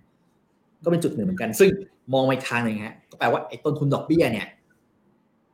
[0.85, 1.71] ก็เป็นจุดหนึ่งเหมือนกัน ซึ่ง
[2.15, 4.47] มองไปทางหนึ่งฮะก็แปลว่าไอ้ต้นทุนดอกเบี้ยเนี่ย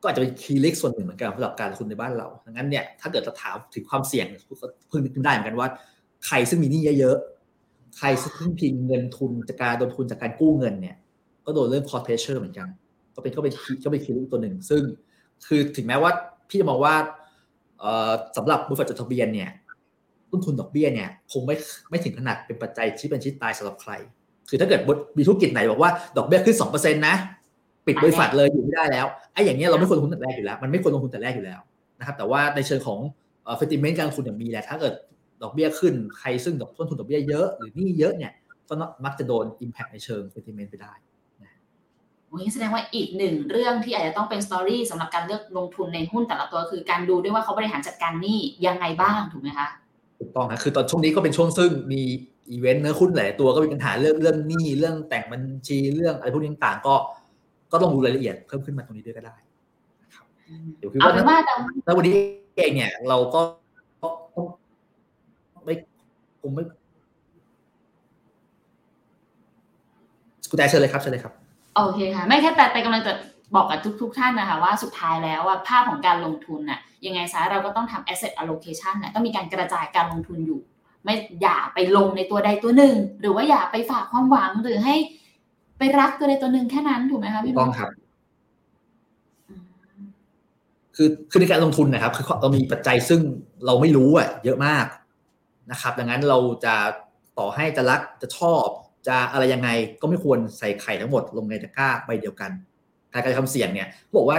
[0.00, 4.26] ก็อาจจะเป็น key risk ส่วนหนึ่งเหมือนกันสำหรับการลงทุนในบ้านเราดังนั้นเนี่ยถ้าเกิดจะถามถึงความเสี่ยง
[4.88, 5.68] เพิ่งนึกได้เหมือนกันว่า
[6.26, 10.96] ใครซึ่งมีหนี้เยอะๆใครซึ่งพิงเงินทุนจากการระดมทุนจากการกู้เงินเนี่ย
[11.46, 12.68] ก็โดนเรื่อง cost pressure เหมือนกัน
[13.14, 13.52] ก็เป็นก็เป็น
[13.84, 14.82] ก็เป็นคีย์ตัวหนึ่ง ซึ่ง
[15.46, 16.10] คือถึงแม้ว่า
[16.48, 16.94] พี่จะมองว่า
[18.36, 19.50] สำหรับบริษัทจดทะเบียนเนี่ย
[20.30, 21.56] ต้นทุนดอกเบี้ยเนี่ยคงไม่
[21.90, 23.92] ไม่ถึงขนาดเป็นปัจจัยที่เป็นชิดตายสำหรับใคร
[24.48, 24.80] คือถ้าเกิด
[25.18, 27.14] มีธุรกิจไหนบอกว่าดอกเบี้ยขึ้นสองเปอร์เซ็นต์นะ
[27.86, 31.60] ปิดบริษัทเลยอยู่ไม่ได้แล้วไอ้อย่างเงี้ยเราไม่ควรลงทุนแต่แรกอยู่แล้ว มันไม่ควรลงทุนแต่แรกอยู่แล้ว
[31.98, 32.98] นะครับแต่ว่าในเชิงของ
[33.56, 34.94] เฟติเมนต์การลงทุนอย่างมีแหละถ้าเกิด
[35.42, 38.32] ดอกเบี้ยขึ้นใครซึ่งต้นทุนดอกเบี้ยเยอะหรือนี่เยอะเนี่ย
[38.68, 40.92] ก็มักจะโดนอิมแพคในเชิงเฟติเมนต์ไปได้
[42.34, 49.68] โอ้ยแสดงว่าอีกหนึ่งเรื่องที่อาจจะต้องเป็นสตอรี่สำหรับการเลือกลงทุนในหุ้นแต่ละตัวคือการดูด้วยว่าเขาบริหารจัดการหนี้ยังไงบ้างถูกไหมคะ
[50.18, 52.02] ถูกต้องครับคือตอนช่วงนี้ก็เป็นช่วงซึ่งมี
[52.50, 56.94] อีเวนต์เนื้อหุ้นหลายตัวก็มีปัญหาเรื่องเรื่องหนี้เรื่องแต่งบัญชีเรื่องอะไรพวกนี้ต่างก็
[57.72, 59.34] ก็ต้องดูรายละเอียดเพิ่มขึ้นมาตรงนี้ด้วยก็ได้
[60.02, 60.26] นะครับ
[60.78, 61.38] เดี๋ยวคือว่า
[61.84, 62.14] แล้ววันนี้
[62.56, 63.40] เองเนี่ย เราก็
[65.64, 65.74] ไม่
[66.42, 66.64] ผมไม่
[70.50, 71.34] คุณแต่เชิญเลยครับเชิญเลยครับ
[71.74, 73.12] โอเคค่ะ ไม่แค่แต่ไปกำลังจะ
[73.54, 80.60] บอกกับทุกๆท่านนะคะว่าสุดท้ายแล้วว่าภาพของการลงทุนน่ะยังไงซะเราก็ต้องทำ asset allocation น่ะต้องมีการกระจายการลงทุนอยู่
[81.04, 84.94] ไม่อย่าไปลงในตัวใดตัวหนึ่ง หรือว่าอย่าไปฝากความหวังหรือให้
[85.78, 87.90] ไปรักตัวใดตัวหนึ่งแค่นั้นถูกไหมคะพี่ต้องครับ
[90.96, 93.20] คือคือในการลงทุนนะครับ คือเรามีปัจจัยซึ่ง
[93.66, 94.86] เราไม่รู้อะเยอะมาก
[95.70, 96.74] นะครับ ดังนั้นเราจะ
[97.38, 98.66] ต่อให้จะรักจะชอบ
[99.06, 99.68] จะอะไรยังไง
[100.00, 102.50] ก็ไม่ควรใส่ไข่ทั้งหมดลงในตะกร้าใบเดียวกัน
[103.12, 104.38] การกระทำเสี่ยงเนี่ยบอกว่า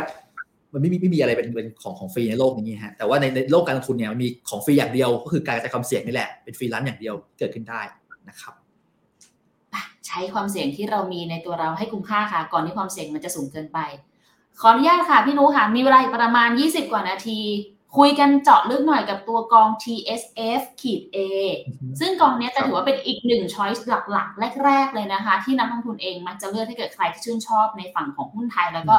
[0.74, 7.82] มันไม่มีไม่มีอะไรเป็นเป็นของของฟรีในโลกนี้ฮะแต่ว่าในในโลกการลงทุนเนี่ยมันมีของฟรีอย่างเดียว ก็คือการกระจายความเสี่ยงนี่แหละเป็นฟรีแลนซ์อย่างเดียวเกิดขึ้นได้
[8.30, 8.54] นะครับ
[10.08, 13.80] ใช้ความเสี่ยงที่เรามีในตัวเราให้คุ้มค่าค่ะ ก่อนที่ความเสี่ยงมันจะสูงเกินไป
[14.60, 17.40] ขออนุญาตค่ะพี่นุค่ะมีเวลาประมาณ 20 กว่านาที
[17.98, 21.18] คุยกันเจาะลึกหน่อยกับตัวกอง TSF ขีด A
[22.00, 28.96] ซึ่งกองนี้จะถือว่าเป็นอีกหนึ่งช้อยส์หลักๆ แรก ๆ เลยนะคะ ที่นักลงทุนเองมักจะเลือกให้เกิดใครที่ชื่นชอบในฝั่งของหุ้นไทย แล้วก็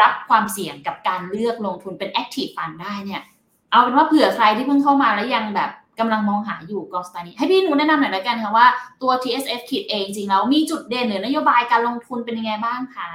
[0.00, 3.22] รับความเสี่ยงกับการเลือกลงทุนเป็น Active Fund ได้เนี่ย
[3.70, 8.66] เอาเป็นว่าเผื่อใครที่เพิ่งเข้ามาแล้วยังแบบกำลังมองหาอยู่กองสตาร์นี้ ให้พี่หนูแนะนำหน่อยละกันค่ะว่า
[9.02, 13.10] ตัว TSF ขีด A จริงแล้วมีจุดเด่นหรือนโยบายการลงทุนเป็นยังไงบ้างคะ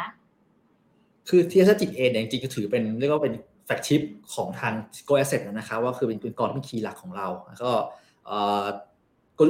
[1.29, 3.33] คือ TSF ขีด A เนี่ยจริงๆก็ถือเป็นเรียกว่าเป็น
[3.65, 4.01] แฟกชิป
[4.33, 4.73] ของทาง
[5.07, 7.71] Go Asset นะครับว่าคือเป็นกองที่เป็นคีย์หลักของเราแล้วก็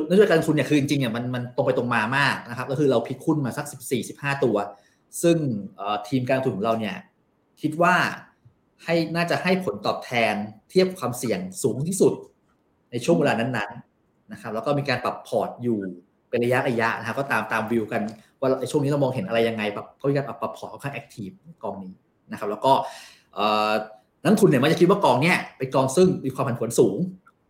[0.09, 3.65] นโยบายการทุนเนี่ยคือจริงๆเนี่ยมันมันตรงไปตรงมามากนะครับก็คือเราพิกคุ้นมาสัก
[4.05, 4.55] 14-15 ตัว
[5.21, 5.37] ซึ่ง
[6.07, 6.95] ทีมการทุนของเราเนี่ย
[7.61, 7.95] คิดว่า
[8.83, 10.33] ให้น่าจะให้ผลตอบแทน
[10.69, 12.13] เทียบความเสี่ยงสูงที่สุด
[12.91, 15.79] ในช่วงเวลานั้นๆนะครับแล้วก็มีการปรับพอร์ตอยู่
[16.29, 18.01] เป็นระยะระยะนะครับก็ตามตามวิวกัน
[18.39, 21.29] ว่าในช่วงนี้เรามองเห็นอะไรยังไงแบบเขามีการปรับพอร์ตค่อนข้างแอคทีฟ
[21.63, 21.93] กองนี้
[22.31, 22.73] นะครับแล้วก็
[24.25, 26.97] นักทุนเนี่ยมันจะคิดว่ากองเนี่ยเป็นกองซึ่งมีความผันผวนสูง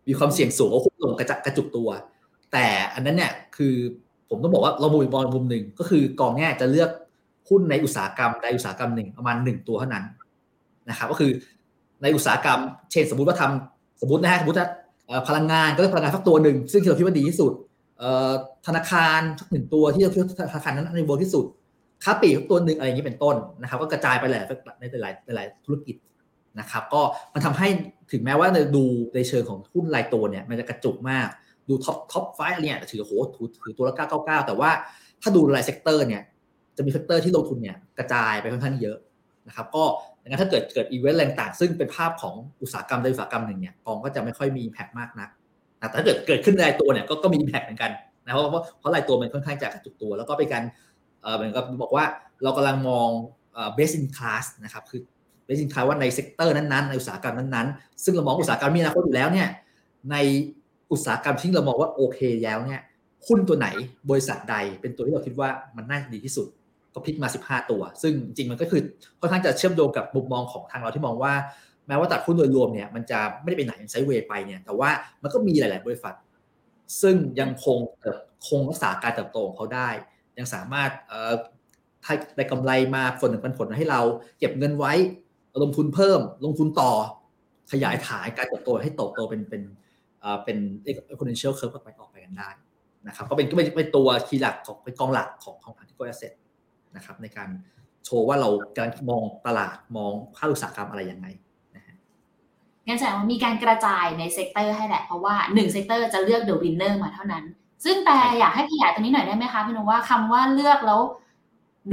[0.08, 1.90] มีความเสี่ยงสูงก็คุ้มลงกระจักกระจุกตัว
[2.52, 3.74] แต่อันนั้นเนี่ยคือ
[4.30, 6.90] ผมต้องบอกว่าเรามองอีกมุมหนึ่งก็คือกองเนี่ยจะเลือก
[7.50, 10.06] หุ้นในอุตสาหกรรมใดอุตสาหกรรมหนึ่งประมาณหนึ่งตัวเท่านั้น
[10.90, 11.32] นะครับก็คือ
[12.02, 12.60] ในอุตสาหกรรม
[12.92, 14.68] เช่นสมมุติว่าทำสมมตินะฮะสมมติว่า
[15.28, 17.52] พลังงานก็เลือกพลังงานสักตัวหนึ่งซึ่งเราคิดว่าดีที่สุด
[18.68, 21.46] ธนาคารสักหนึ่งตัวที่เราคิดว่าธนาคารนั้นในโบที่สุด
[22.04, 24.44] ค้าปีกตัวหนึ่งอะไรอย่างนี้เป็นต้นนะครับ ก็กระจายไปหลาย
[24.80, 25.96] ในหลายหลายธุรกิจ
[26.60, 27.02] นะครับก็
[27.34, 27.68] มันทำให้
[28.12, 28.84] ถึงแม้ว่าดู
[29.16, 31.28] ในเชิงของหุ้นรายตัวเนี่ยมันจะกระจุกมาก
[31.70, 33.12] ดู top top five อะไรเนี่ยถือโห
[33.64, 34.70] ถือตัวละ999แต่ว่า
[35.22, 36.22] ถ้าดูราย sector เนี่ย
[36.78, 38.98] จะมี sector ที่ลงทุนเนี่ยกระจายไปค่อนข้างเยอะ
[39.48, 39.84] นะครับก็
[40.22, 45.30] ดังนั้นถ้าเกิดเกิดอะไรต่างซึ่งเป็นภาพของอุตสาหกรรมใดอุตสาหกรรมหนึ่งเนี่ยกองก็จะไม่ค่อย impact มากนัก
[45.80, 47.92] แต่ถ้าเกิดเกิดขึ้นรายตัวเนี่ยก็ impact เหมือนกัน
[48.26, 50.64] นะเพราะเพราะเพราะรายตัวมันค่อนข้างจะกระจุกตัว แล้วก็เป็นการ
[51.22, 52.06] เออเหมือนกับบอกว่า
[52.44, 53.10] เรากำลังมอง
[53.54, 55.02] เออ best in class นะครับคือ
[55.46, 59.48] เป็นสินค้าว่าใน sector นั้นๆในอุตสาหกรรมนั้นๆ ซึ่งเรามองอุตสาหกรรมมีอนาคตอยู่แล้วเนี่ย
[60.12, 60.16] ใน
[60.92, 62.82] อุตสาหกรรมที่เรามองว่าโอเคแล้วเนี่ย
[63.28, 63.68] หุ้นตัวไหน
[64.10, 66.48] บริษัทใดเป็นตัวที่เราคิดว่ามันน่าจะดีที่สุด
[66.94, 68.82] ก็ pick มา 15 ตัว ซึ่งจริงมันก็คือ
[69.20, 71.34] ค่อนข้างจะเชื่อมโยงกับมุมมองของทางเราที่มองว่า
[71.88, 74.90] แม้ว่าตัดหุ้นโดยรวมเนี่ยมันจะไม่ได้ไปไหนไซเวย์ไปเนี่ยแต่ว่า
[75.22, 76.16] มันก็มีหลาย ๆ บริษัท
[77.02, 77.78] ซึ่งยังคง
[78.48, 79.90] คงรักษาการเติบโตของเขาได้
[80.38, 80.92] ยังสามารถ
[82.36, 84.02] ได้กำไรมาผลหนึ่งปันผลให้เรา
[84.40, 84.94] เก็บเงินไว้
[85.64, 86.92] ลงทุนเพิ่ม ลงทุนต่อ
[87.72, 89.64] ขยายฐานการเติบโตให้โตโตเป็นเป็น
[90.44, 90.58] เป็น
[90.90, 92.50] exponential curve ก็ไปออกไปกันได้
[93.08, 96.34] นะครับก็เป็นก็เป็นตัวคีย์หลักของเป็นกองหลักของของ particle asset
[96.96, 97.50] นะครับในการ
[98.06, 101.28] โชว์ว่าเราการมองตลาดมองภาคอุตสาหกรรมอะไรยังไง
[101.76, 101.96] นะฮะ
[102.88, 107.44] งั้นแสดงว่ามีการกระจายใน sector ให้แหละ เพราะว่าหนึ่ง sector จะเลือก the winner มาเท่านั้น
[107.86, 111.02] ซึ่งแต่อยากให้ขยายตรงนี้หน่อยได้ไหมคะพี่นุว่าคำว่าเลือกแล้ว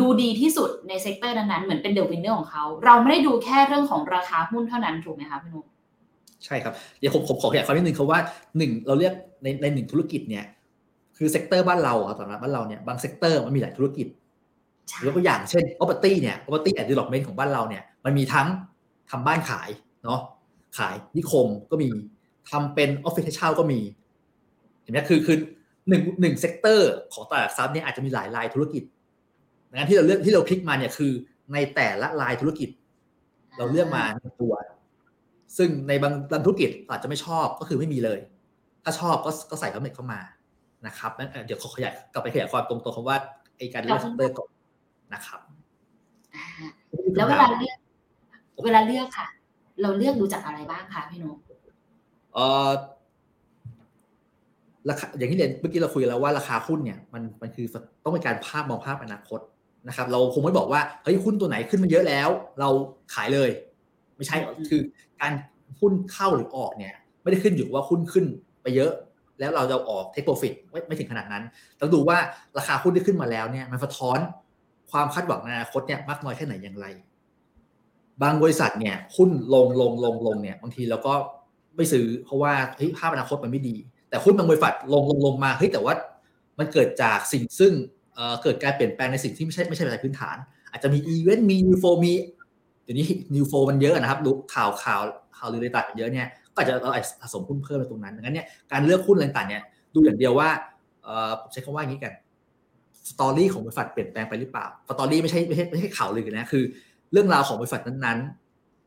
[0.00, 5.60] ดูดีที่สุดใน sector นั้นๆเหมือนเป็น the winner ของเขา เราไม่ได้ดูแค่เรื่องของราคาหุ้นเท่านั้นถูกไหมคะพี่นุ
[6.44, 8.20] ใช่ครับเดี๋ยวผมผมขอขยายความนิดนึงครับว่า
[8.58, 9.12] หนึ่งเราเรียก
[9.42, 10.44] ในในหนึ่งธุรกิจเนี่ย
[11.16, 14.06] คือเซกเตอร์บ้านเราอะสำหรับบ้านเราเนี่ยบางเซกเตอร์มันมีหลายธุรกิจ
[15.04, 18.48] ยกตัวอย่างเช่น property เนี่ย property and development ของบ้านเราเนี่ยมันมีทั้ง
[19.10, 19.68] ทำบ้านขาย
[20.04, 20.20] เนาะ
[20.78, 21.88] ขายนิคมก็มี
[22.50, 23.80] ทำเป็นออฟฟิศให้เช่าก็มี
[24.82, 25.36] เห็นไหมคือคือ
[25.88, 28.82] หนึ่งหนึ่งเซกเตอร์ของตลาดทรัพย์เนี่ยอาจจะมีหลายรายธุรกิจ
[29.72, 31.12] ดังนั้นที่เราเลือกที่เรา pick มาเนี่ยคือ
[31.52, 32.68] ในแต่ละรายธุรกิจ
[33.58, 34.54] เราเลือกมาหนึ่งตัว
[35.56, 38.18] ซึ่งในบางบางธุรกิจอาจจะไม่ชอบก็คือไม่มีเลย
[38.84, 40.20] ถ้าชอบก็ก็ใส่คำเน็ตเข้ามา
[40.86, 43.16] นะครับงั้นเดี๋ยวขอขยายกลับไปขยายความตรงตัวคำว่า
[43.56, 44.48] ไอการเลือกเซกเตอร์ก่อน
[45.14, 45.40] นะครับ
[46.34, 46.44] อ่า
[47.16, 47.76] แล้วเวลาเลือก
[48.64, 49.26] เวลาเลือกค่ะ
[49.82, 51.30] เราเลือกดูจากอะไรบ้างคะพี่นุ
[52.34, 52.70] เออ
[54.88, 57.66] ราคาอย่างที่เรียนเมื่อกี้เราคุยกันแล้วว่าราคาหุ้นเนี่ยมันมันคือ
[58.04, 59.40] ต้องเป็นการภาพมองภาพอนาคต
[59.88, 62.28] นะครับเราคงไม่บอกว่าเฮ้ยหุ้นตัวไหนขึ้นมาเยอะแล้ว
[62.60, 62.68] เรา
[63.14, 63.50] ขายเลย
[64.16, 64.36] ไม่ใช่
[64.68, 64.80] คือ
[65.20, 65.32] การ
[65.80, 68.24] หุ้นเข้าหรือออกเนี่ยไม่ได้ขึ้นอยู่ว่าหุ้นขึ้น
[68.62, 68.92] ไปเยอะ
[69.38, 71.44] แล้วเราจะออกเทคโปรฟิตไม่ไม่ถึงขนาดนั้น
[71.80, 72.18] ต้องดูว่า
[72.58, 74.18] ราคาหุ้นที่ขึ้นมาแล้วเนี่ยมันสะท้อน
[74.90, 76.86] ความคาดหวังในอนาคตเนี่ยมากน้อยแค่ไหนอย่างไร
[78.22, 81.14] บางบริษัทเนี่ยหุ้นลงลงลงลงเนี่ยบางทีเราก็
[81.76, 83.76] ไม่ซื้อเพราะว่าเฮ้ยภาพอนาคตมันไม่ดี
[84.08, 85.94] แต่หุ้นบางบริษัทลงลงลงมาเฮ้ยแต่ว่า
[86.58, 87.72] มันเกิดจากสิ่งซึ่ง
[88.42, 90.36] เกิดการเปลี่ยนแปลงในสิ่งที่ไม่ใช่ไม่ใช่ปัจจัยพื้นฐาน
[90.70, 92.14] อาจจะมีอีเวนต์มี news flow มี
[92.84, 95.00] เดี๋ยวนี้ news flow มันเยอะนะครับดูข่าวข่าว
[95.36, 99.62] ข่าวลือในตลาดมันเยอะเนี่ยก็อาจจะเราอาจสะสมหุ้นเพิ่มในตรงนั้นดังนั้นเนี่ยการเลือกหุ้นอะไรต่างๆเนี่ย
[99.94, 100.48] ดูอย่างเดียวว่า
[101.02, 102.14] เออผมใช้คำว่าอย่างนี้กัน
[103.10, 106.64] story ของบริษัทเปลี่ยนแปลงไปหรือเปล่า story ไม่ใช่ไม่ใช่ไม่ใช่ข่าวลือนะคือ
[107.12, 108.18] เรื่องราวของบริษัทนั้น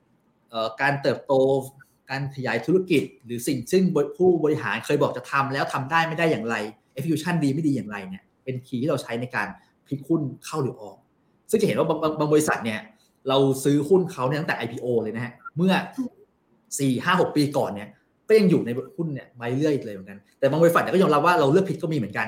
[0.06, 1.34] ๆการเติบโต
[2.10, 3.84] การขยายธุรกิจ หรือสิ่งซึ่ง
[4.18, 6.56] ผู้บริหารเคยบอกจะทำแล้วทำได้ไม่ได้อย่างไร
[6.96, 9.48] execution ดีไม่ดีอย่างไรเนี่ย เป็นคีย์ที่เราใช้ในการ
[9.88, 10.98] พลิกหุ้นเข้าหรือออก
[11.50, 12.80] ซึ่งจะเห็นว่าบางบางบางบริษัทเนี่ย
[13.30, 15.74] เราซื้อหุ้นเขาเนี่ยตั้งแต่ IPO เลยนะฮะ เมื่อ
[16.40, 17.90] 4 5 6ปีก่อนเนี่ย
[18.28, 22.28] ก็ยังอยู่ในหุ้นเนี่ยมาเรื่อยเลยเหมือนกัน แต่บางบริษัทเนี่ยก็ยอมรับว่าเราเลือกผิดก็มีเหมือนกัน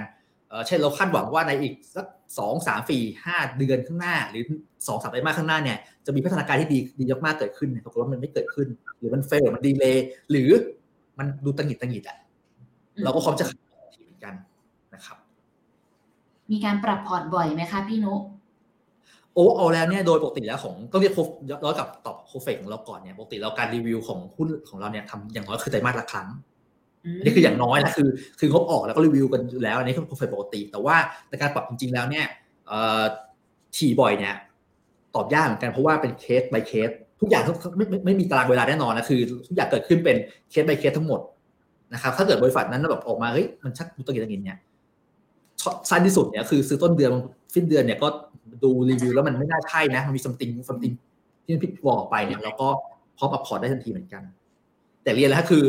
[0.68, 2.06] เช่นเราคาดหวังว่าในอีกสัก
[2.38, 4.44] สองสามสี่ห้าเดือนข้างหน้า หรือ
[4.88, 8.68] สองสามไตรมาสข้างหน้าเนี่ยจะมีพัฒนาการที่ดีดีมากๆเกิดขึ้นปรากฏว่ามันไม่เกิดขึ้น
[9.00, 9.96] หรือมันเฟลมันดีเลย
[10.32, 10.50] หรือ
[11.20, 12.18] มันดูตังหิดตังหิดอะ
[13.04, 13.60] เราก็พร้อมจะขาย
[13.96, 14.34] ทีเหมือนกัน
[14.94, 15.18] นะครับ
[16.52, 18.14] มีการปรับพอร์ตบ่อยไหมคะพี่นุ
[19.34, 21.14] โอ้เอาแล้วเนี่ยโดยปกติแล้วของต้องเรียก
[21.64, 26.28] ย้อนกลับตอบโคเฟกของเราก่อนเนี่ยปกติเราการรีวิวของหุ้นของเราเนี่ยทำอย่างน้อยคือไตรมาสละครั้ง
[27.18, 30.96] อันนี้คืออย่างน้อยนะคือคืองบออกแล้วก็รีวิวกันอยู่แล้วอันนี้คือโปรไฟล์ปกติ แต่ว่า
[31.30, 32.26] ในการปรับจริง ๆ แล้วเนี่ย
[33.78, 34.36] ถี่บ่อยเนี่ย
[35.16, 36.90] ตอบยากเหมือนกันเพราะว่าเป็นเคส by เคส
[37.22, 37.44] ทุกอย่าง
[37.78, 40.18] ไม่ไม่ไม่มีตารางเวลาแน่นอนนะคือ ทุกอย่างเกิดขึ้นเป็น
[40.50, 41.20] เคส by เคสทั้งหมด
[41.94, 44.58] นะครับถ้าเกิดบริษัทนั้นแบบออกมาเฮ้ยมันชักดูตะขิดตะขวงเนี่ย
[45.90, 47.12] สั้นที่สุดเนี่ยคือซื้อต้นเดือน
[47.56, 48.08] สิ้นเดือนเนี่ยก็
[48.64, 50.92] ดูรีวิวแล้วมันไม่น่าใช่นะ มันมี something something
[51.44, 52.68] ที่มันผิด wall ไปเนี่ยเราก็
[53.18, 54.24] พร้อมปรับพอร์ตได้ทันทีเหมือนกัน
[55.04, 55.64] แต่เรียนแล้วคือ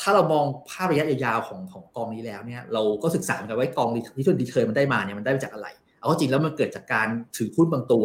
[0.00, 5.66] ถ้าเรามองภาพระยะยาวของของกองนี้แล้วเนี่ยเราก็ศึกษากันไว้ว่ากองที่ total return มันได้มาเนี่ยมันได้มาจากอะไร
[5.98, 8.04] เอาจริงแล้วมันเกิดจากการถือหุ้นบางตัว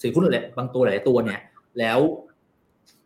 [0.00, 1.40] ถือหุ้นอะไรบางตัวหลายตัวเนี่ย
[1.78, 1.98] แล้ว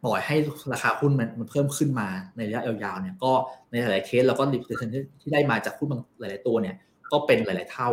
[0.05, 0.37] ปล่อยให้
[0.73, 3.33] ราคาหุ้นมันมันเพิ่มขึ้นมาในระยะยาวๆเนี่ยก็
[3.71, 6.75] ในหลายๆเคสเราก็ดีเทอร์ที่ได้มาจากหุ้นบางหลาย ๆ ตัวเนี่ย
[7.13, 7.91] ก็เป็นหลาย ๆ เท่า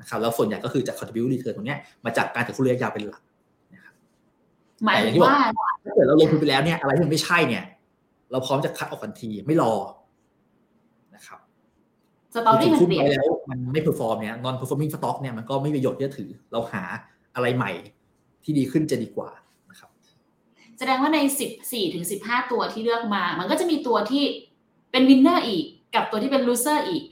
[0.00, 3.22] นะครับแล้วส่วนใหญ่ก็คือจาก contribute return ตรงนี้มาจากการถือหุ้นระยะยาวเป็นหลัก
[3.74, 3.94] นะครับ
[4.84, 5.34] หมายถึงว่า
[5.84, 7.64] ถ้าเกิดเราลงทุนไปแล้วเนี่ยอะไรที่มันไม่ใช่เนี่ย
[8.30, 9.72] เราพร้อมจะคัดออกทันทีไม่รอ
[11.14, 11.38] นะครับ
[12.34, 16.82] story มันหุ้นเปลี่ยนไปแล้วมันไม่ perform เนี่ย non performing stock เนี่ยมันก็ไม่มีประโยชน์ที่จะถือ เราหา
[17.34, 17.72] อะไรใหม่
[18.44, 19.47] ที่ดีขึ้นจะดีกว่านะครับ
[20.78, 24.24] แสดงว่าในสิบสี่ถึงสิบห้าตัวที่เลือกมา มันก็จะมีตัวที่
[24.92, 25.64] เป็น winner อีก
[25.94, 27.02] กับตัวที่เป็น loser อีก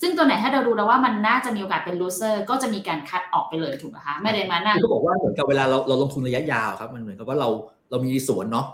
[0.00, 7.48] ซึ่งตัวไหนถ้าเราดูแล้วว่ามันน่าจะมีโอกาสเป็น loser ก็จะมีการคัดออกไปเลยถูกไหมคะไม่ได้มานั่งคือเขาบอกว่าเหมือนกับเวลาเราเราลงทุนระยะยาวครับมันเหมือนกับว่าเรา
[7.90, 8.66] เรามีสวนเนาะ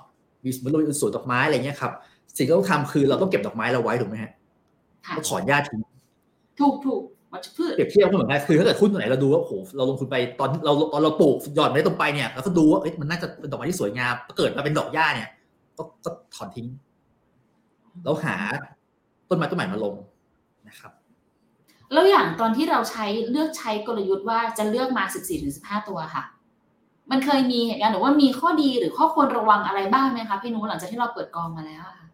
[0.45, 1.93] มีสมมติเรามีสวนดอกไม้อะไรเงี้ยครับ
[2.37, 4.33] สิ่งที่ต้องทำคือเราต้องเก็บดอกไม้เราไว้ถูกไหมฮะ
[5.07, 5.81] ค่ะเราถอนหญ้าทิ้ง
[6.61, 7.03] ถูกถูก
[7.35, 15.29] วัชพืชเปรียบเทียบก็เหมือนกันคือถ้าเกิดหุ้นตัวไหนเราดูว่าโอ้โหเราลงทุนไปตอนเราตอนเราปลูกหย่อนไว้ตรงไปเนี่ยเราก็ดูว่าเอ้ยมันน่าจะเป็นดอกไม้ที่สวยงามถ้าเกิดมาเป็นดอกหญ้าเนี่ย
[15.77, 16.67] ก็ก็ถอนทิ้ง
[18.05, 18.37] แล้วหา
[19.29, 19.95] ต้นไม้ต้นใหม่มาลง
[20.69, 20.93] นะครับ
[21.93, 26.25] แล้วอย่างตอนที่เราใช้เลือกใช้กลยุทธ์ว่าจะเลือกมาสิบสี่ถึงสิบห้าตัวค่ะ
[27.11, 32.09] มันเคยมีเหตุการณ์หรือว่ามีข้อดีหรือข้อควรระวังอะไรบ้างไหมคะพี่นุ้หลังจากที่เราเปิดกองมาแล้วอะค่ะ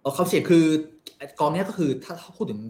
[0.00, 0.64] เออความเสี่ยงคือ
[1.40, 2.60] กองเนี้ยก็คือถ้าพูดถึง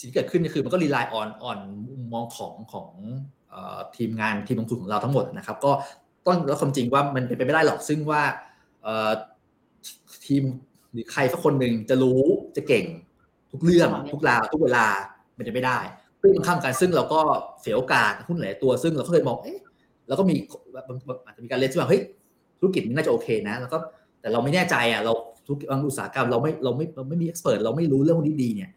[0.00, 2.88] สิ่งที่เกิดขึ้นเนี่ยคือมันก็รีไลน์ออนออนมุมมองของของ
[3.50, 5.72] เอ่อทีมงานทีมลงทุนของเราทั้งหมดนะครับ ก็
[6.26, 8.22] ต้องแล้วความจริงว่ามันเป็นไปไม่ได้หรอกซึ่งว่า
[8.82, 9.10] เอ่อ
[10.26, 10.42] ทีม
[10.92, 12.20] หรือใครสักคนหนึ่งจะรู้
[12.56, 12.84] จะเก่ง
[13.52, 14.86] ทุกเรื่องทุกราวทุกเวลา
[15.38, 15.78] มันจะไม่ได้
[16.18, 17.20] เพื่อข้ามกันซึ่งเราก็
[17.60, 19.58] เสียโอกาสหุ้นหลายตัวซึ่งเราก็เคยมองเอ๊ะ
[20.08, 20.34] แล้วก็มี
[21.26, 22.02] อาจจะมีการเล่นที่ว่าเฮ้ย
[22.58, 23.76] ธุรกิจนี้น่าจะโอเคนะ แล้วก็
[24.20, 25.12] แต่เราไม่แน่ใจอะเรา
[25.46, 28.70] ธุรกิจบางอุตสาหกรรมเราไม่เราไม่เราไม่มีเอ็กซ์เพรสเราไม่รู้เรื่องพวกนี้ดีเนี่ย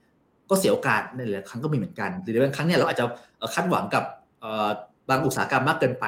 [0.50, 3.06] ก็เสียโอกาสในหลายครั้งก็มีเหมือนกันหรือบางครั้งเนี่ยเราอาจจะ
[3.54, 4.04] คาดหวังกับ
[5.10, 6.06] บางอุตสาหกรรมมากเกินไป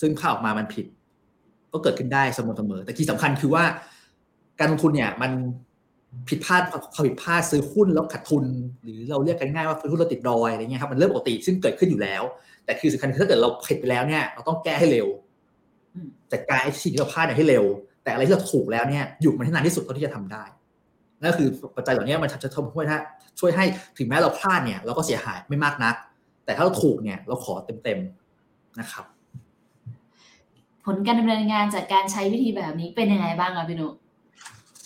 [0.00, 0.86] ซึ่งค่าออกมามันผิด
[1.72, 3.64] ก็เกิดขึ้นได้เสมอเสมอแต่ที่สำคัญคือว่า
[4.58, 5.32] การลงทุนเนี่ยมัน
[6.28, 6.62] ผิดพลาด
[6.92, 8.44] เขาผิดพลาดซื้อหุ้นแล้วขาดทุน
[8.82, 12.22] หรือเราเรียกกันง่ายว่าหุ้นเราติดดอยอะไรเงี้ยครับมันเรื่องปกติซึ่งเกิดขึ้นอยู่แล้ว
[12.64, 15.08] แต่คือสำคัญคือถ้าเกิดเราผิดไปแล้วเนี่ยเราต้องแก้ให้เร็ว
[16.32, 17.64] จัดการไอ้สิ่งที่เราพลาดเนี่ยให้เร็ว
[18.04, 20.44] แต่อะไรที่เราถูกแล้วเนี่ยหยุดมันให้นานที่สุดเท่าที่จะทำได้
[21.22, 22.98] นั่นคือปัจจัยเหล่านี้มันจะทำให้
[23.40, 23.64] ช่วยให้
[23.98, 25.94] ถึงแม้เราพลาดเนี่ยเราก็เสียหายไม่มากนัก
[26.44, 27.54] แต่ถ้าเราถูกเนี่ยเราขอ
[27.84, 29.04] เต็มๆนะครับ
[30.84, 33.88] ผลการดำเนินงานจากการใช้วิธีแบบนี้เป็นยังไงบ้างอะพี่นุ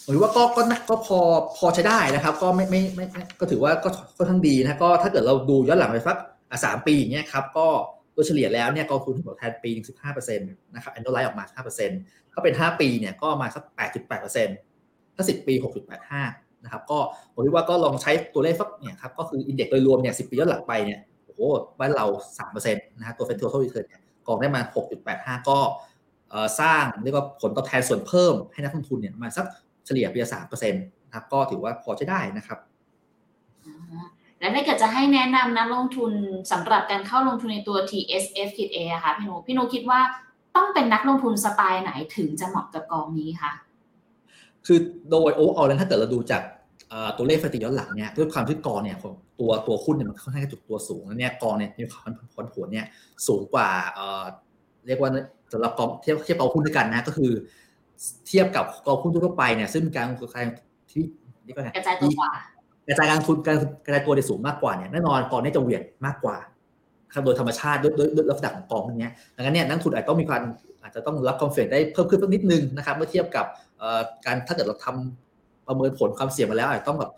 [0.08, 1.18] หรือว่าก็ก็ก็พอ
[1.56, 3.04] พอใช้ได้นะครับ ก็ไม่ไม่ไม่
[3.40, 6.18] ก็ถือว่าก็ค่อนข้างดีนะก็ถ้าเกิดเราดูย้อนหลังไปสัก
[6.64, 7.66] สามปีอย่างเงี้ยครับก็
[8.12, 11.98] โดยเฉลี่ยแล้วเนี่ยกองทุนที่ผลตอบแทนปีหนึ่งสิบห้าเปอร์เซ็นต์นะครับ annualized ออกมาห้าเปอร์เซ็นต์
[12.32, 14.56] ถ้าเป็นห้าปีเนี่ยก็มาสักแปดจุดแปดเปอร์เซ็นต์
[15.16, 16.22] ถ้าสิบปีหกจุดแปดห้า
[16.64, 16.98] นะครับ ก็
[17.34, 21.40] ผมคิดว่าก็ลองใช้ตัวเลขสักเนี่ยครับ ก็คืออินเด็กซ์โดยรวมเนี่ยสิบปีย้อนหลังไปเนี่ย โอ้โห
[21.80, 22.06] บ้านเรา
[22.38, 25.58] สามเปอร์เซ็นต์นะฮะ ตัว total return เนี่ยกองได้มาหกจุดแปดห้าก็
[26.60, 29.46] สร้างเรียกว่าผลตอบแทนส่วนเพิ่มให้นักลงทุนเนี่ยมาสัก
[29.86, 32.58] เฉลี่ยปีละสามเปอร์เซ็นต์นะครับ ก็ถือว่าพอใช้ได้นะครับ
[34.40, 36.12] และถ้าเกิดจะให้แนะนำนักลงทุน
[36.52, 40.00] สำหรับการเข้าลงทุนในตัว TSF คิดเอะค่ะพี่โนพี่โนคิดว่า
[40.56, 43.52] ต้องเป็นนักลงทุนสไตล์ไหนถึงจะเหมาะกับกองนี้คะ
[44.66, 44.78] คือ
[45.10, 46.42] โดยโอเวอร์แล้วถ้าเกิดเราดูจาก
[47.16, 48.96] ตัวเลขสถิติย้อนหลังเนี่ยด้วยความที่กองเนี่ย
[49.40, 52.86] ตัวตัวหุ้นเนี่ยมันค่อนข้างจะจุดตัวสูงแล้วเนี่ยกองเนี่ยมีความผลผลเนี่ย
[53.26, 53.68] สูงกว่า
[54.86, 55.10] เรียกว่า
[55.52, 57.30] สำหรับกองเทียบเทียบกองหุ้นด้วยกันนะก็คือ
[58.28, 60.44] เทียบกับกองหุ้นทั่วไปเนี่ยซึ่งการกระจาย
[60.90, 61.04] ที่
[61.46, 62.32] นี่ก็ไงกระจายตัวกว่า
[62.88, 66.36] กระจายการทุนการกระจายตัวได้สูงมากกว่าเนี่ยแน่นอนกองนี้จะเหวี่ยงมากกว่า
[67.12, 70.42] ครับโดยธรรมชาติด้วยด้วยลักษณะของกองนี้ดังนั้นเนี่ยนักทุนอาจจะต้องมีความ
[70.82, 73.46] อาจจะต้องรับคอมเฟนได้เพิ่มขึ้นสักนิดนึงนะครับเมื่อเทียบกับ
[74.24, 77.10] การถ้าเกิดเราทำประเมินผลความเสี่ยงมาแล้วอาจจะต้องแบบ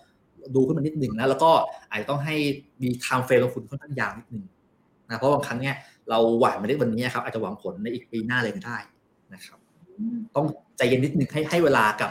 [0.55, 1.51] ดูขึ้นมานิดนึงนะแล้วก็
[1.91, 2.35] อาจจะต้องให้
[2.83, 4.45] มีไทม์เฟรมลงทุนค่อนข้างยาวนิดนึง
[5.09, 5.75] นะเพราะบางครั้งเนี่ย
[6.11, 8.79] เราหวานมาได้วันนี้ครับอาจจะหวังผลในอีกปีหน้าเลยก็ได้
[9.35, 9.59] นะครับ
[10.37, 10.47] ต้อง
[10.77, 12.11] ใจเย็นนิดนึงให้ให้เวลากับ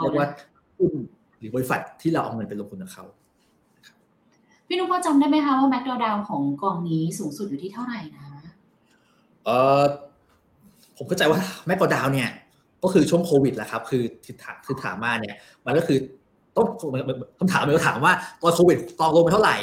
[0.00, 0.28] เรียกว่า
[0.78, 0.92] หุ้น
[1.38, 3.04] หรือบริษัทที่เราเอาเงินไปลงทุนกับเขา
[4.66, 8.24] พี่นุ๊กพอจำได้ไหมคะว่าแม็กดาวของกองนี้สูงสุดอยู่ที่เท่าไหร่นะ
[9.44, 9.50] เอ
[9.80, 9.82] อ
[10.96, 12.28] ผมเข้าใจว่าแม็กดาวเนี่ย
[12.86, 15.98] ก็คือช่วงโควิดแหละครับ คือที่ถามคือถามมาเนี่ย มันก็คือ
[16.56, 16.66] ต้อง
[17.38, 19.56] คำถามมันก็ถามว่าตอนโควิดตอนลงไปเท่าไหร่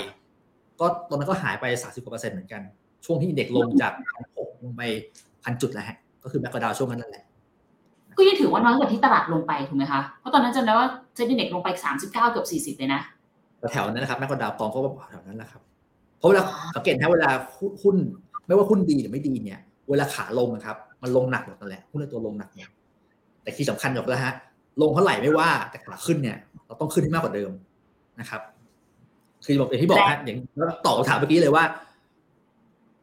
[0.80, 2.62] ก็ตอนนั้นก็หายไปสามสิบกว่าเปอร์เซ็นต์เหมือนกัน
[3.06, 4.82] ช่วงที่เด็กลงจากพันหกลงไป
[5.44, 7.24] พันจุดแล้วฮะ ก็คือแม็กดาวช่วงนั้นนั่นแหละ
[8.18, 13.02] ก็ยังถือว่าน้อยกว่าที่ตลาดลงไปถูกไหมคะ เพราะตอนนั้นจำได้ว่าเซ็นดีเด็กลงไปสามสิบเก้าเกือบสี่สิบเลยนะ
[13.72, 14.80] แถวนั้นนะครับแม่กดาวกองก็
[15.12, 15.62] แถวนั้นแหละครับ
[16.18, 16.44] เพราะเวลา
[16.76, 17.30] สังเกตนะเวลา
[17.84, 17.96] หุ้น
[18.48, 19.60] ไม่ว่าหุ้นดีหรือไม่ดีเนี่ย
[19.90, 22.70] เวลาขาลงนะครับ มันลงหนักหมดนั่นแหละหุ้นในตัวลงหนักเนี่ย
[23.44, 24.34] แต่ที่สำคัญอยู่แล้วฮะ
[24.82, 27.52] ลงเท่าไหร่ไม่ว่าแต่ขาขึ้นเนี่ย เราต้องขึ้นให้มากกว่าเดิม
[28.20, 28.42] นะครับ
[29.46, 30.38] คือบอกอย่างที่บอกฮะอย่าง
[30.86, 31.64] ตอบคำถามเมื่อกี้เลยว่า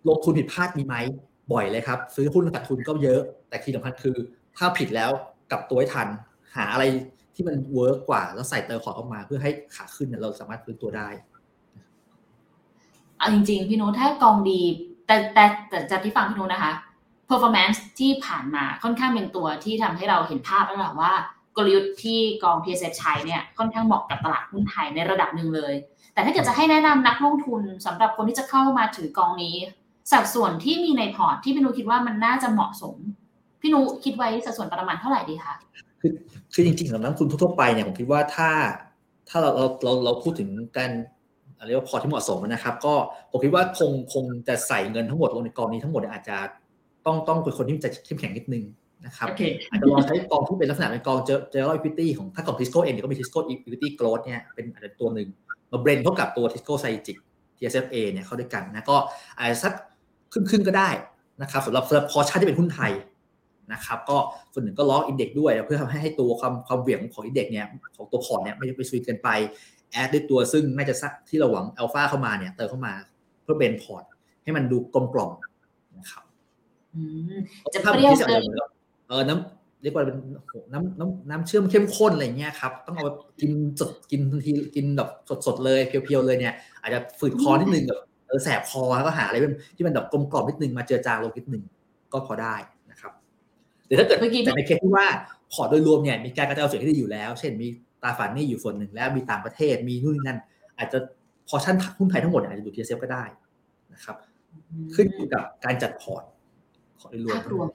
[0.09, 0.95] ลงทุนผิดพลาดมีไหม
[1.53, 4.17] บ่อยเลยครับ ซื้อหุ้นขาดทุนก็เยอะ แต่ที่สำคัญคือ
[4.57, 5.11] ถ้าผิดแล้ว
[5.51, 6.09] กลับตัวให้ทัน
[6.57, 6.85] หาอะไร
[7.35, 11.09] ที่มัน work กว่า แล้วใส่เตอร์ขอเข้ามาเพื่อให้ขาขึ้นเนี่ยเราสามารถฟื้นตัวได้
[13.19, 14.61] เอาจริง ๆ พี่นุถ้ากองดี
[15.07, 16.73] แต่แต่แต่จากที่ฟังพี่นุนะคะ
[17.31, 21.13] performance ที่ผ่านมาค่อนข้างเป็นตัวที่ทำให้เราเห็นภาพแล้วแหละว่า
[21.57, 25.75] กลยุทธ์ที่กอง PSF ใช้เนี่ยค่อนข้างเหมาะกับตลาดหุ้นไทยในระดับหนึ่งเลย
[26.15, 29.57] แต่ถ้าเกิดจะให้แนะนำนักลงทุนสำหรับคนที่จะเข้ามาถือกองนี้
[30.13, 32.97] สัดส่วนที่มีในพอร์ตที่พี่นุคิดว่ามันน่าจะเหมาะสม
[33.61, 35.55] พี่นุคิดไว้สัดส่วนประมาณเท่าไหร่ดีคะ
[36.01, 36.13] คือ
[36.53, 38.51] คือจริงๆสำหรับนักทุนทั่วไปเนี่ยผมคิดว่าถ้า
[39.29, 40.91] ถ้าเราเราเราเราพูดถึงการ
[41.59, 42.95] อะไรว่าพอที่เหมาะสมนะครับ ก็
[43.31, 46.37] ผมคิดว่าคงคงจะใส่เงินทั้งหมดลงในกองนี้ทั้งหมดอาจจะ
[47.07, 48.65] ต้องต้องเป็นคนที่จะเข้มแข็งนิดนึง
[49.07, 49.29] นะครับ
[49.71, 55.29] อาจจะลองใช้กองที่เป็นลักษณะเป็นกอง general equity ของถ้ากองทิสโก้เองเนี่ยก็มีทิสโก้ Equity Growth เนี่ยเป็นอาจจะตัวหนึ่ง
[55.73, 57.17] มา blend เข้ากับตัวทิสโก้ไซจิก
[57.59, 58.97] TSFA เนี่ยเข้าด้วยกันนะก็
[59.39, 59.73] อาจจะสัก
[60.33, 60.91] ครึ่งๆก็ได้
[61.43, 62.93] นะครับสำหรับสำหรับพอชั่นที่เป็นหุ้นไทย
[63.73, 64.17] นะครับก็
[64.53, 69.29] ส่วนหนึ่งก็ล็อก index ด้วย เพื่อทำให้ให้ตัวความความเหวี่ยงของ index เนี่ยของตัวพอร์ตเนี่ยไม่ไปสวีทเกินไป
[69.91, 72.95] add ด้วยตัวซึ่งน่าจะสักที่เราหวังอัลฟาเข้ามาเนี่ยเติมเข้ามา
[73.43, 74.05] เพื่อ blend พอร์ต
[74.43, 75.31] ให้มันดูกลมกล่อม
[75.99, 76.25] นะครับ
[77.75, 78.43] จะเปรี้ยวเกิน
[79.09, 80.17] เออน้ำเรียกว่าเป็น
[80.73, 83.07] น้ำน้ำน้ำเชื่อมเข้มข้นอะไรเงี้ยครับ ต้องเอา
[83.41, 85.09] กินสดกินทันทีกินแบบ
[85.47, 89.37] สดๆเลยเพียวๆเลยเนี่ย อาจจะฝืดคอนิดนึงแบบเออแสบคอแล้วก็หาอะไร
[89.77, 91.63] ที่มันแบบกลมกล่อมนิดนึงมาเจือจางลงนิดนึง
[92.13, 92.55] ก็พอได้
[93.87, 95.07] แต่ถ้าเกิดแต่ในเคสที่ว่า
[95.53, 97.67] พอร์ตโดยรวมเนี่ยมีการกระจายความเสี่ยงที่ดีอยู่แล้ว เช่นมี
[98.03, 100.39] ตราสารหนี้อยู่ส่วนหนึ่งแล้วมีต่างประเทศมีนู่นนี่นั่น
[100.79, 100.99] อาจจะ
[101.49, 103.25] พอชั่นหุ้นไทยทั้งหมดอาจจะอยู่ TSF ก็ได้
[103.95, 104.17] นะครับ
[104.95, 106.23] ขึ้นอยู่กับการจัดพอร์ต
[107.01, 107.69] ขอโดยรวม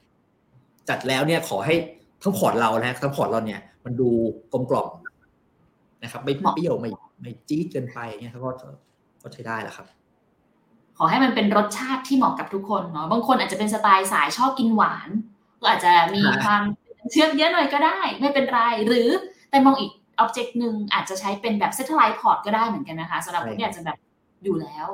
[0.88, 1.74] จัดแล้วเนี่ยขอให้
[2.22, 4.08] ทั้งพอร์ตเรานะทั้งพอร์ตเราเนี่ย มันดู
[4.52, 4.88] กลมกล่อม
[6.02, 8.50] นะครับ ไม่เปรี้ยวไม่ไม่จี๊ดเกินไปเนี่ยเขาก็
[9.22, 9.86] ก็ใช้ได้แหละครับ
[10.98, 15.08] ขอให้มันเป็นรสชาติที่เหมาะกับทุกคนเนาะบางคนอาจจะเป็นสไตล์สายชอบกินหวาน
[15.60, 16.62] ก็อาจจะมีความ
[17.10, 19.08] เชื่อมเยอะหน่อยก็ได้ ไม่เป็นไร หรือ
[19.50, 23.98] แต่มองอีก aspect หนึ่งอาจจะใช้เป็นแบบ satellite port ก็ได้เหมือนกันนะคะสำหรับคนที่อาจจะแบบ
[24.44, 24.86] อยู่แล้ว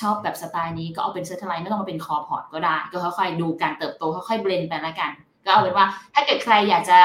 [0.00, 5.10] ชอบแบบสไตล์นี้ก็เอาเป็น satellite ไม่ต้องมาเป็น core port ก็ได้ ก็ค่อยๆ ดูการเติบโตค่อยๆ blend ไปแล้วกัน
[5.44, 6.98] ก็เอาเป็นว่าถ้าเกิดใครอยากจะ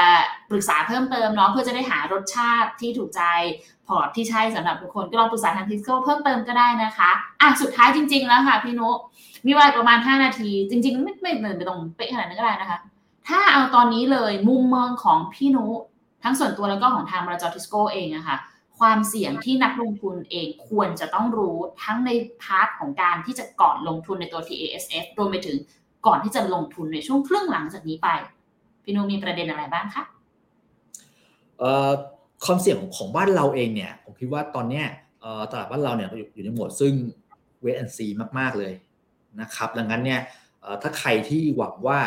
[0.50, 3.22] ปรึกษาเพิ่มเติมเนาะเพื่อจะได้หารสชาติที่ถูกใจ
[3.86, 7.10] พอร์ตที่ใช่สำหรับทุกคนก็ลองปรึกษาทางทิสโก้เพิ่มเติมก็ได้นะคะ
[7.40, 8.88] อะสุดท้ายจริง ๆ แล้วค่ะพี่นุ
[9.46, 12.78] มีเวลาประมาณ 5 นาที จริง ๆ ไม่ไม่ไม่ต้องเป๊ะขนาดนั้นก็ได้นะคะ
[13.28, 15.66] ถ้าเอาตอนนี้เลยมุมมองของพี่นุ
[16.24, 18.36] ทั้งส่วนตัวแล้วก็ของทางบริษัททิสโก้เองอะค่ะ
[18.78, 22.10] ความเสี่ยงที่นักลงทุนเองควรจะต้องรู้ทั้งใน
[22.42, 25.56] part ของการที่จะก่อนลงทุนในตัว TSFA รวมไปถึง
[26.06, 28.08] ก่อนที่จะลงทุนในช่วงครึ่งหลังจากนี้ไป
[28.82, 30.04] พี่นุมีประเด็นอะไรบ้างคะ
[32.44, 34.86] ความเสี่ยงของบ้านเราเองเนี่ย ผมคิดว่าตอนเนี้ย
[35.50, 36.92] ตลาดบ้านเราเนี่ยอยู่ในโหมดซึ่ง
[37.60, 38.06] เวทแอนซี
[38.38, 38.72] มาก ๆ เลย
[39.40, 40.20] นะครับ ดังนั้นเนี่ย
[40.82, 41.98] ถ้าใครที่หวังว่า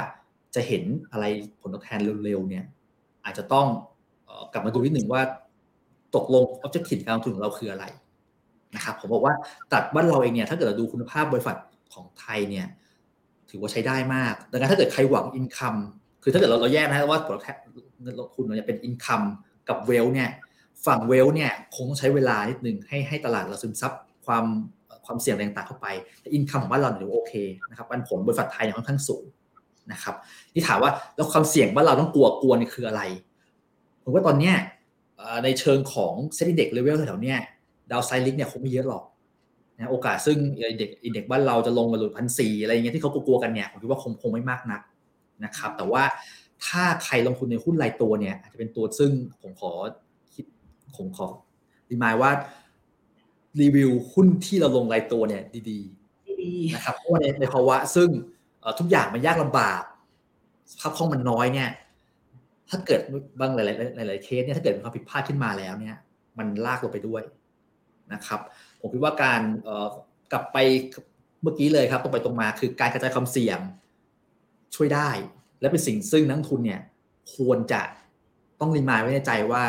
[0.55, 1.25] จะเห็นอะไร
[1.61, 2.65] ผลตอบแทนเร็วๆเนี่ย
[3.25, 3.67] อาจจะต้อง
[4.53, 5.21] กลับมาดูนิดหนึ่งว่า
[6.15, 7.85] ตกลง objective การลงทุนของเราคืออะไร
[8.75, 9.33] นะครับผมบอกว่า
[9.73, 11.57] ตัดบ้านเราเองเนี่ยถ้าเกิดเราดูคุณภาพบริษัท
[11.93, 12.67] ของไทยเนี่ย
[13.49, 15.75] ถือว่าใช้ได้มาก ดังนั้นถ้าเกิดใครหวังอินคัม
[16.23, 17.33] คือถ้าเกิดเราเราแยกนะว่าผล
[18.19, 19.21] ลงทุนเนี่ยเป็นอินคัม
[19.69, 20.29] กับเวลเนี่ย
[20.85, 23.91] ฝั่งเวลเนี่ยคงต้องใช้เวลานิดนึงให้ให้ตลาดเราซึมซับ
[24.25, 24.45] ความ
[25.05, 25.87] ความเสี่ยงต่างๆเข้าไป
[26.21, 27.33] แต่ income ของบ้านเราเนี่ยโอเค
[27.69, 29.23] นะครับปันผลบริษัทไทยเนี่ยค่อนข้างสูง
[29.91, 30.15] นะครับ
[30.53, 33.01] ที่ถามว่าแล้วความเสี่ยงบ้านเราต้องกลัวกลัวนี่คืออะไร
[34.03, 34.55] ผมว่าตอนเนี้ย
[35.43, 37.33] ในเชิงของ SET Index level แถวๆนี้
[37.91, 39.03] downside risk เนี่ยคงไม่เยอะหรอก
[39.77, 40.37] นะโอกาสซึ่ง
[40.79, 44.81] index index บ้านเราจะลงมาหลุดพันสี่อะไรเงี้ยที่เขากลัวกันเนี่ยผมคิดว่าคงคงไม่มากนัก
[45.43, 46.03] นะครับ แต่ว่า
[46.65, 49.11] ถ้าใครลงทุนในหุ้นรายตัวเนี่ยอาจจะเป็นตัวซึ่ง
[49.41, 49.71] ผมขอ
[50.33, 50.45] คิด
[50.97, 51.27] ผมขอ
[51.89, 52.31] รีมายว่า
[53.61, 58.09] รีวิวหุ้นที่เราลงรายตัวเนี่ยดีๆนะครับเพราะว่าในในภาวะซึ่ง
[58.79, 59.81] ทุกอย่างมันยากลำบาก
[60.71, 61.69] สภาพคล่องมันน้อยเนี่ย
[62.69, 63.01] ถ้าเกิด
[63.39, 65.95] บางหลายๆหลายๆเคสเนี่ยถ้าเกิดมีความผิดพลาดขึ้นมาแล้วเนี่ย
[66.37, 67.21] มันลากลงไปด้วย
[68.13, 68.39] นะครับ
[68.79, 69.41] ผมคิดว่าการ
[70.31, 70.57] กลับไป
[71.41, 73.59] เมื่อกี้เลยครับตรงไปตรงมาคือการกระจายความเสี่ยง
[74.75, 75.09] ช่วยได้
[75.61, 76.81] และเป็นสิ่งซึ่งนักทุนเนี่ย
[77.35, 77.81] ควรจะ
[78.59, 79.63] ต้องรีมายไว้ในใจว่า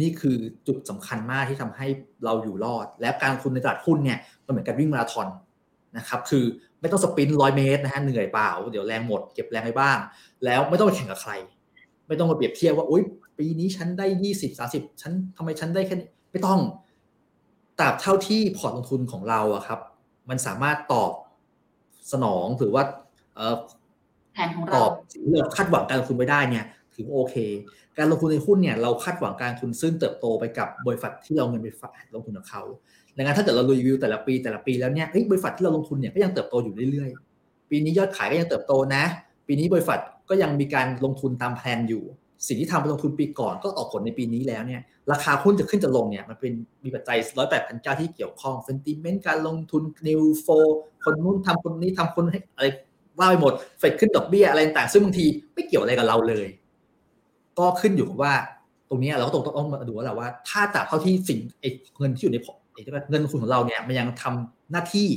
[0.00, 0.36] นี่คือ
[0.66, 1.86] จุดสำคัญมากที่ทำให้
[2.24, 5.28] เราอยู่รอด และการทุนในตลาดหุ้นเนี่ยมันเหมือนการวิ่งมาราธอน
[5.96, 6.44] นะครับคือ
[6.80, 9.98] ไม่ต้องสปินร้อยเมตรนะฮะเหนื่อยเปล่า เดี๋ยวแรงหมดเก็บแรงไว้บ้าง
[10.44, 11.32] แล้วไม่ต้องไปแข่งกับใคร
[12.08, 13.02] ไม่ต้องมาเปรียบเทียบว่าโอ๊ย
[13.38, 16.60] ปีนี้ฉันได้ยี่สิบสาสิบฉันทำไมฉันได้แค่นี้ไม่ต้อง
[17.78, 19.80] ตราบเท่าที่พอร์ตลงทุนของเราอะครับ
[20.28, 21.12] มันสามารถตอบ
[22.12, 22.82] สนองหรือว่า
[24.32, 27.36] แผนของเราตอบสิ่งที่เราคาดหวังการลงทุนไว้ได้เนี่ยถือว่าโอเค
[27.98, 32.62] การลงทุนในหุ้นเนี่ยเราคาดหวังการทุนซึ่งเติบโตไปกับบริษัทที่เราเงินไปฝากลงทุนกับเขา
[33.16, 39.04] ดังนั้นถ้าเกิดเรารีวิวแต่ละปีแต่ละปีแล้วเนี่ยบริษัทที่เราลงทุนเนี่ยก็ยังเติบโตอยู่เรื่อยๆ ปีนี้ยอดขายก็ยังเติบโตนะ
[39.46, 39.98] ปีนี้บริษัท
[40.28, 42.04] ก็ยังมีการลงทุนตามแผนอยู่
[42.46, 44.80] สิ่งที่ทำไปลงทุนปีก่อนก็ออกผลในปีนี้แล้วเนี่ย
[45.12, 46.52] ราคาหุ้นจะขึ้นจะลงเนี่ยมันเป็น
[46.84, 50.46] มีปัจจัยร้อยแปดพันเก้าที่เกี่ยวข้องเซนติเมนต์การลงทุนนิวโฟ
[51.04, 52.66] คนนู้นทำคนนี้ทำคนให้อะไร
[53.18, 56.48] ว่าไปหมดเฟดขึ้นดอกเบี้ยอะไรต่างซึ่งบางทีไม่เกี่ยวอะไรกับเราเลย
[57.58, 58.34] ก็ขึ้นอยู่กับว่า
[58.88, 61.38] ตรงนี้เราก็ต้องต้องมาดูแล้วว่า ถ้าจากเท่าที่สิ่ง
[61.98, 62.38] เงินที่อยู่ใน
[63.10, 65.08] เงินลงทุนของเราเนี่ยมันยังทำหน้าที่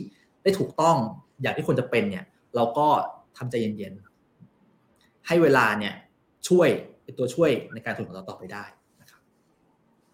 [0.43, 0.97] ได้ถูกต้อง
[1.41, 2.88] อย่างที่ควรจะเป็นเนี่ย เราก็
[3.38, 4.11] ทำใจเย็นๆ
[5.28, 5.94] ให้เวลาเนี่ย
[6.48, 6.68] ช่วย
[7.04, 8.64] เป็นตัวช่วยในการทุนของเราต่อไปได้
[9.02, 9.22] นะครับ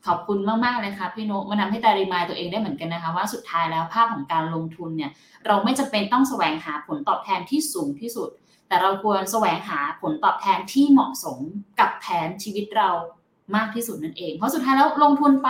[0.05, 5.12] ขอบคุณมาก ๆ เลยค่ะพี่โนมันทาให้ตารีมายตัวเองได้เหมือนกันนะคะ ว่าสุดท้ายแล้วภาพของการลงทุนเนี่ย
[5.45, 8.30] เราไม่จำเป็นต้องแสวงหาผลตอบแทนที่สูงที่สุด
[8.68, 11.38] แต่เราควรแสวงหาผลตอบแทนที่เหมาะสม
[11.80, 12.89] กับแผนชีวิตเรา
[13.55, 15.49] มากที่สุดนั่นเอง เพราะสุดท้ายแล้วลงทุนไป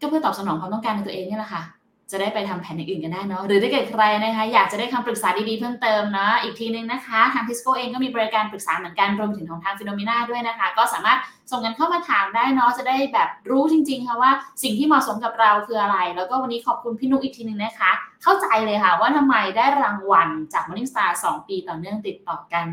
[0.00, 1.62] ก็เพื่อตอบสนองความต้องการในตัวเองนี่แหละค่ะ
[2.10, 11.18] จะได้ไปทำแผนอื่นกันได้เนาะหรือถ้าเกิดใครนะคะอยากจะได้คำปรึกษาดีๆเพิ่มเติมเนาะอีกทีนึงนะคะ ทางพิสโกเองก็มีบริการปรึกษาเหมือนกันรวมถึงของทางฟิโนเมนาด้วยนะคะ ก็สามารถ
[11.50, 14.30] ส่งกันเข้ามาถามได้เนาะจะได้แบบรู้จริงๆค่ะว่า
[14.62, 17.90] สิ่งที่เหมาะสมกับเราคืออะไร แล้วก็วันนี้ขอบคุณพี่นุกอีกทีนึงนะคะ
[18.22, 22.66] เข้าใจเลยค่ะว่าทำไมได้รางวัลจาก Morning Star 2 ปีต่อเนื่องติดต่อกัน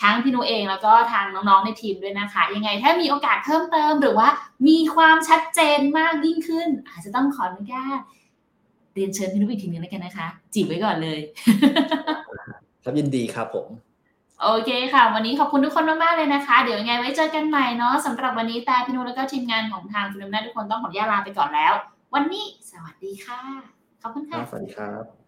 [0.00, 4.28] ทั้งพี่นุเองแล้วก็ทางน้องๆในทีมด้วยนะคะ ยังไงถ้ามีโอกาสเพิ่มเติมหรือว่า
[4.68, 8.00] มีความชัดเจนมากยิ่งขึ้น อาจจะต้องขออนุญาต
[8.96, 11.18] เรียนเชิญพี่นุ้ยอีกทีนึงแล้วกันนะคะ จีบไว้ก่อนเลย
[12.82, 13.66] ครับยินดีครับผม
[14.42, 21.72] โอเคค่ะ วันนี้ขอบคุณทุกคนมากๆเลยนะคะ เดี๋ยวยังไงไว้เจอกันใหม่เนาะสำหรับวันนี้แต่พี่นุแล้วก็ทีมงานของทางคุณอำนาจทุกคนต้องขออนุญาตลาไปก่อนแล้ว
[22.14, 23.40] วันนี้สวัสดีค่ะ
[24.02, 25.25] ขอบคุณครัค่ะบสวัสดีครับ